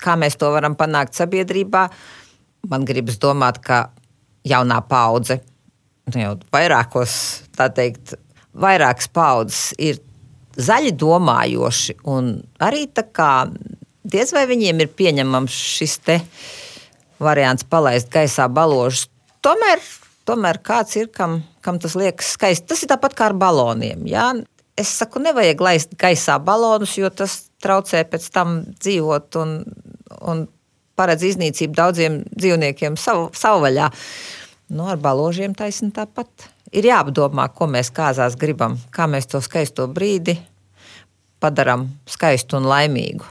Kā 0.00 0.16
mēs 0.20 0.38
to 0.40 0.48
varam 0.54 0.76
panākt 0.78 1.16
sabiedrībā? 1.18 1.88
Man 2.70 2.86
gribas 2.88 3.18
domāt, 3.20 3.60
ka 3.64 3.88
jaunā 4.48 4.80
paudze, 4.88 5.42
nu 6.12 6.20
jau 6.20 6.34
vairākos, 6.54 7.14
tā 7.56 7.70
teikt, 7.74 8.16
vairākas 8.54 9.08
paudzes 9.12 9.72
ir 9.80 10.00
zaļi 10.54 10.92
domājoši, 10.98 11.98
arī 12.62 12.86
tā 12.94 13.06
kā 13.10 13.30
diez 14.04 14.32
vai 14.36 14.44
viņiem 14.50 14.84
ir 14.84 14.92
pieņemams 14.94 15.58
šis 15.78 15.98
te 16.04 16.18
variants 17.22 17.66
palaist 17.66 18.10
gaisā 18.12 18.46
baložus. 18.52 19.08
Tomēr, 19.44 19.82
tomēr 20.28 20.60
kāds 20.64 20.96
ir, 21.00 21.10
kam, 21.12 21.42
kam 21.64 21.80
tas 21.82 21.96
liekas 21.98 22.34
skaisti. 22.36 22.66
Tas 22.70 22.84
ir 22.84 22.90
tāpat 22.92 23.16
kā 23.16 23.30
ar 23.30 23.36
baloniem. 23.38 24.04
Jā? 24.08 24.30
Es 24.78 24.90
saku, 24.98 25.22
nevajag 25.22 25.60
laist 25.62 25.94
gaisā 26.00 26.38
balonus, 26.42 26.96
jo 26.98 27.10
tas 27.10 27.44
traucē 27.62 28.02
pēc 28.10 28.28
tam 28.34 28.60
dzīvot 28.82 29.38
un, 29.40 29.58
un 30.26 30.46
paredz 30.98 31.26
iznīcību 31.30 31.76
daudziem 31.76 32.22
dzīvniekiem 32.34 32.98
savu, 33.00 33.28
savu 33.36 33.62
vaļā. 33.64 33.90
Nu, 34.72 34.86
ar 34.88 34.96
baložiem 35.00 35.54
taisnība 35.56 36.04
tāpat. 36.04 36.48
Ir 36.74 36.88
jāapdomā, 36.88 37.50
ko 37.54 37.68
mēs 37.70 37.92
kāzās 37.94 38.36
gribam, 38.40 38.78
kā 38.90 39.06
mēs 39.10 39.28
to 39.30 39.40
skaisto 39.44 39.86
brīdi 39.90 40.38
padarām 41.44 41.88
skaistu 42.08 42.58
un 42.58 42.68
laimīgu. 42.70 43.26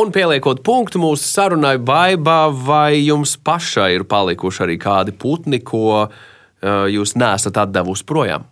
Un 0.00 0.10
pieliekot 0.10 0.64
punktu 0.66 0.98
mūsu 0.98 1.22
sarunai, 1.28 1.76
Baibā, 1.78 2.48
vai 2.50 2.98
jums 2.98 3.36
pašai 3.38 3.92
ir 3.94 4.06
palikuši 4.10 4.64
arī 4.66 4.74
kādi 4.82 5.14
putni, 5.14 5.60
ko 5.62 5.84
uh, 6.02 6.10
jūs 6.90 7.14
nesat 7.20 7.60
atdevusi 7.62 8.06
projām? 8.08 8.48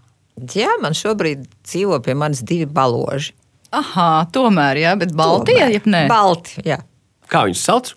Jā, 0.55 0.71
man 0.81 0.95
šobrīd 0.97 1.43
dzīvo 1.67 1.99
pie 2.05 2.15
manis 2.19 2.45
divi 2.47 2.69
baloži. 2.71 3.35
Aha, 3.75 4.29
tomēr, 4.33 4.79
jā, 4.85 4.95
bet 5.01 5.15
Baltijā, 5.17 5.67
ja 5.73 5.81
ne? 5.89 6.05
Balti, 6.11 6.63
jā. 6.69 6.79
Kā 7.33 7.47
viņus 7.49 7.67
sauc? 7.67 7.93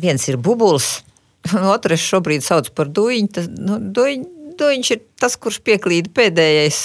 Viens 0.00 0.24
ir 0.26 0.40
bubulis, 0.40 1.04
un 1.52 1.66
otrs 1.72 2.04
šobrīd 2.12 2.44
sauc 2.46 2.70
par 2.76 2.92
duiņu. 2.94 3.32
Tas, 3.36 3.50
nu, 3.50 3.80
duiņ, 3.96 4.24
duiņš 4.60 4.94
ir 4.94 5.02
tas, 5.20 5.36
kurš 5.40 5.60
pieklīd 5.66 6.12
pēdējais 6.16 6.80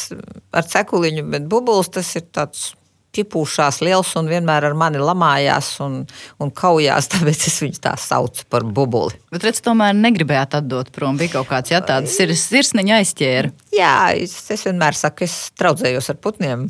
ar 0.55 0.67
cekuliņu, 0.67 1.25
bet 1.31 1.47
bubulis 1.51 1.91
tas 1.93 2.11
ir 2.19 2.27
tāds 2.33 2.73
piepūšās 3.15 3.79
liels 3.81 4.11
un 4.19 4.29
vienmēr 4.29 4.67
ar 4.69 4.75
mani 4.77 5.01
lamājās 5.01 5.71
un, 5.85 6.01
un 6.41 6.51
kaujās, 6.55 7.09
tāpēc 7.13 7.47
es 7.49 7.57
viņu 7.63 7.81
tā 7.83 7.95
saucu 7.99 8.45
par 8.51 8.65
bubuli. 8.65 9.17
Bet 9.33 9.47
redz, 9.47 9.63
tomēr 9.65 9.95
negribējāt 9.97 10.59
atdot 10.61 10.91
prom, 10.95 11.17
bija 11.19 11.39
kaut 11.39 11.49
kāds 11.51 11.73
jā, 11.73 11.81
tāds 11.85 12.15
sirs, 12.17 12.45
sirsniņa 12.51 12.99
aizķēra. 13.01 13.53
Jā, 13.75 13.95
es, 14.19 14.35
es 14.53 14.65
vienmēr 14.67 14.97
saku, 14.97 15.25
es 15.29 15.39
traudzējos 15.59 16.11
ar 16.13 16.21
putniem, 16.21 16.67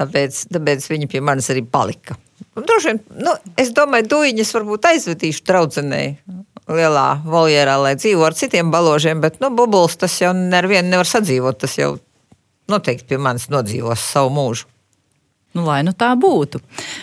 tāpēc, 0.00 0.46
tāpēc 0.54 0.88
viņi 0.90 1.08
pie 1.10 1.22
manis 1.24 1.50
arī 1.52 1.64
palika. 1.66 2.16
Un, 2.56 2.64
droši 2.66 2.90
vien, 2.90 3.00
nu, 3.26 3.34
es 3.60 3.72
domāju, 3.76 4.08
duiņas 4.14 4.54
varbūt 4.56 4.88
aizvedīšu 4.90 5.44
draudzenei 5.48 6.06
lielā 6.70 7.08
voljērā, 7.26 7.76
lai 7.82 7.94
dzīvo 7.98 8.26
ar 8.28 8.36
citiem 8.38 8.70
baložiem, 8.72 9.22
bet 9.22 9.40
nu, 9.42 9.50
bubulis 9.54 9.98
tas 10.00 10.14
jau 10.22 10.32
nevienu 10.36 10.92
nevar 10.92 11.08
sadzīvot, 11.08 11.60
tas 11.64 11.76
jau 11.78 11.94
noteikti 12.70 13.08
pie 13.10 13.18
manis 13.22 13.48
nodzīvos 13.52 14.04
savu 14.12 14.32
mūžu. 14.34 14.69
Nu, 15.50 15.64
lai 15.66 15.80
nu 15.82 15.90
tā 15.90 16.12
būtu. 16.14 16.60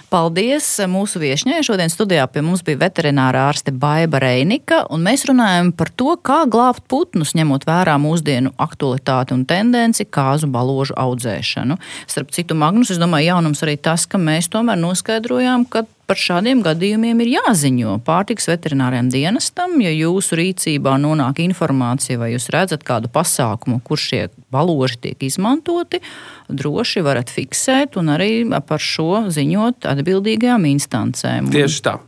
Paldies 0.08 0.70
mūsu 0.88 1.20
viesņai. 1.20 1.60
Šodien 1.68 1.92
studijā 1.92 2.24
pie 2.32 2.40
mums 2.46 2.64
bija 2.64 2.80
veterinārā 2.86 3.42
ārste 3.50 3.74
Baiva 3.76 4.22
Reinika, 4.24 4.86
un 4.94 5.04
mēs 5.04 5.26
runājam 5.28 5.74
par 5.76 5.92
to, 6.00 6.14
kā 6.24 6.46
glābt 6.48 6.86
putnus, 6.88 7.36
ņemot 7.36 7.68
vērā 7.68 7.98
mūsdienu 8.00 8.54
aktualitāti 8.56 9.36
un 9.36 9.44
tendenci 9.50 10.08
kāzu 10.08 10.48
baložu 10.54 10.96
audzēšanu. 10.96 11.76
Starp 12.08 12.32
citu, 12.32 12.56
Magnus, 12.56 12.94
es 12.96 13.02
domāju, 13.04 13.34
jaunums 13.34 13.66
arī 13.68 13.76
tas, 13.76 14.08
ka 14.08 14.22
mēs 14.22 14.48
tomēr 14.54 14.80
noskaidrojām, 14.80 15.68
ka 15.68 15.84
par 16.08 16.20
šādiem 16.20 16.64
gadījumiem 16.66 17.22
ir 17.24 17.34
jāziņo 17.36 17.98
pārtiks 18.08 18.48
veterināriem 18.50 19.12
dienestam. 19.12 19.76
Ja 19.84 19.92
jūsu 19.92 20.40
rīcībā 20.40 20.96
nonāk 21.04 21.42
informācija 21.44 22.20
vai 22.22 22.32
jūs 22.34 22.50
redzat 22.54 22.86
kādu 22.88 23.12
pasākumu, 23.14 23.82
kur 23.86 24.00
šie 24.02 24.28
baloži 24.54 25.02
tiek 25.08 25.28
izmantoti, 25.28 26.02
droši 26.48 27.04
varat 27.06 27.32
fiksēt 27.34 28.00
un 28.00 28.14
arī 28.16 28.32
par 28.68 28.84
šo 28.84 29.28
ziņot 29.34 29.90
atbildīgajām 29.92 30.70
instancēm. 30.72 31.52
Tieši 31.54 31.84
tā. 31.86 32.00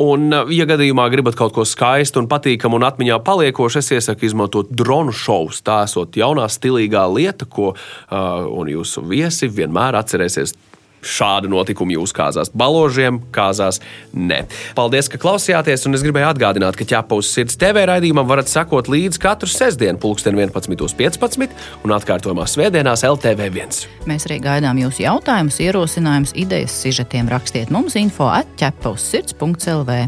Un, 0.00 0.28
ja 0.52 0.66
gadījumā 0.68 1.06
gribat 1.12 1.36
kaut 1.38 1.54
ko 1.56 1.64
skaistu 1.68 2.20
un 2.20 2.28
patīkamu 2.28 2.76
un 2.76 2.84
atmiņā 2.88 3.18
paliekošu, 3.24 3.80
es 3.80 3.88
iesaku 3.96 4.28
izmantot 4.28 4.72
dronu 4.72 5.14
šovu. 5.16 5.54
Tā 5.64 5.82
esot 5.86 6.16
jaunā 6.18 6.44
stilīgā 6.52 7.06
lieta, 7.12 7.48
ko 7.48 7.72
uh, 7.72 8.68
jūsu 8.72 9.04
viesi 9.08 9.48
vienmēr 9.52 9.96
atcerēsies 10.00 10.54
šādu 11.02 11.50
notikumu 11.52 11.96
jūs 11.96 12.14
kāzās. 12.16 12.50
Baložiem 12.54 13.20
kāzās 13.34 13.80
ne. 14.14 14.42
Paldies, 14.78 15.10
ka 15.10 15.20
klausījāties, 15.22 15.86
un 15.88 15.98
es 15.98 16.04
gribēju 16.06 16.30
atgādināt, 16.30 16.78
ka 16.78 16.86
ķepa 16.88 17.18
uz 17.18 17.30
sirds 17.32 17.58
TV 17.60 17.84
raidījumam 17.90 18.28
varat 18.28 18.50
sekot 18.50 18.90
līdzi 18.92 19.20
katru 19.22 19.50
sestdienu, 19.50 19.98
pulksten 20.02 20.38
11.15 20.38 21.84
un 21.86 21.94
atkārtojumā 21.96 22.46
svētdienās 22.50 23.04
LTV1. 23.08 23.82
Mēs 24.10 24.26
arī 24.28 24.38
gaidām 24.44 24.80
jūsu 24.82 25.04
jautājumus, 25.06 25.60
ierosinājumus, 25.62 26.34
idejas, 26.38 26.76
sižetiem 26.84 27.30
rakstiet 27.32 27.72
mums 27.74 27.96
info 27.98 28.30
atķepa 28.32 28.94
uz 28.94 29.06
sirds.lv. 29.12 29.98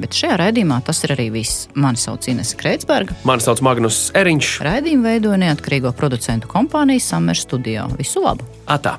Bet 0.00 0.16
šajā 0.16 0.40
raidījumā 0.44 0.80
tas 0.86 1.02
ir 1.06 1.14
arī 1.16 1.28
viss. 1.34 1.68
Mani 1.74 2.00
sauc 2.00 2.26
Ines 2.30 2.54
Kreitsberga. 2.58 3.16
Mani 3.28 3.44
sauc 3.44 3.62
Magnus 3.64 4.08
Eriņš. 4.18 4.56
Raidījumu 4.66 5.06
veidoja 5.10 5.42
neatkarīgo 5.46 5.94
producentu 5.96 6.50
kompānija 6.50 7.04
Summer 7.10 7.38
Studio. 7.38 7.88
Visu 8.00 8.24
labu! 8.24 8.46
Atā. 8.70 8.98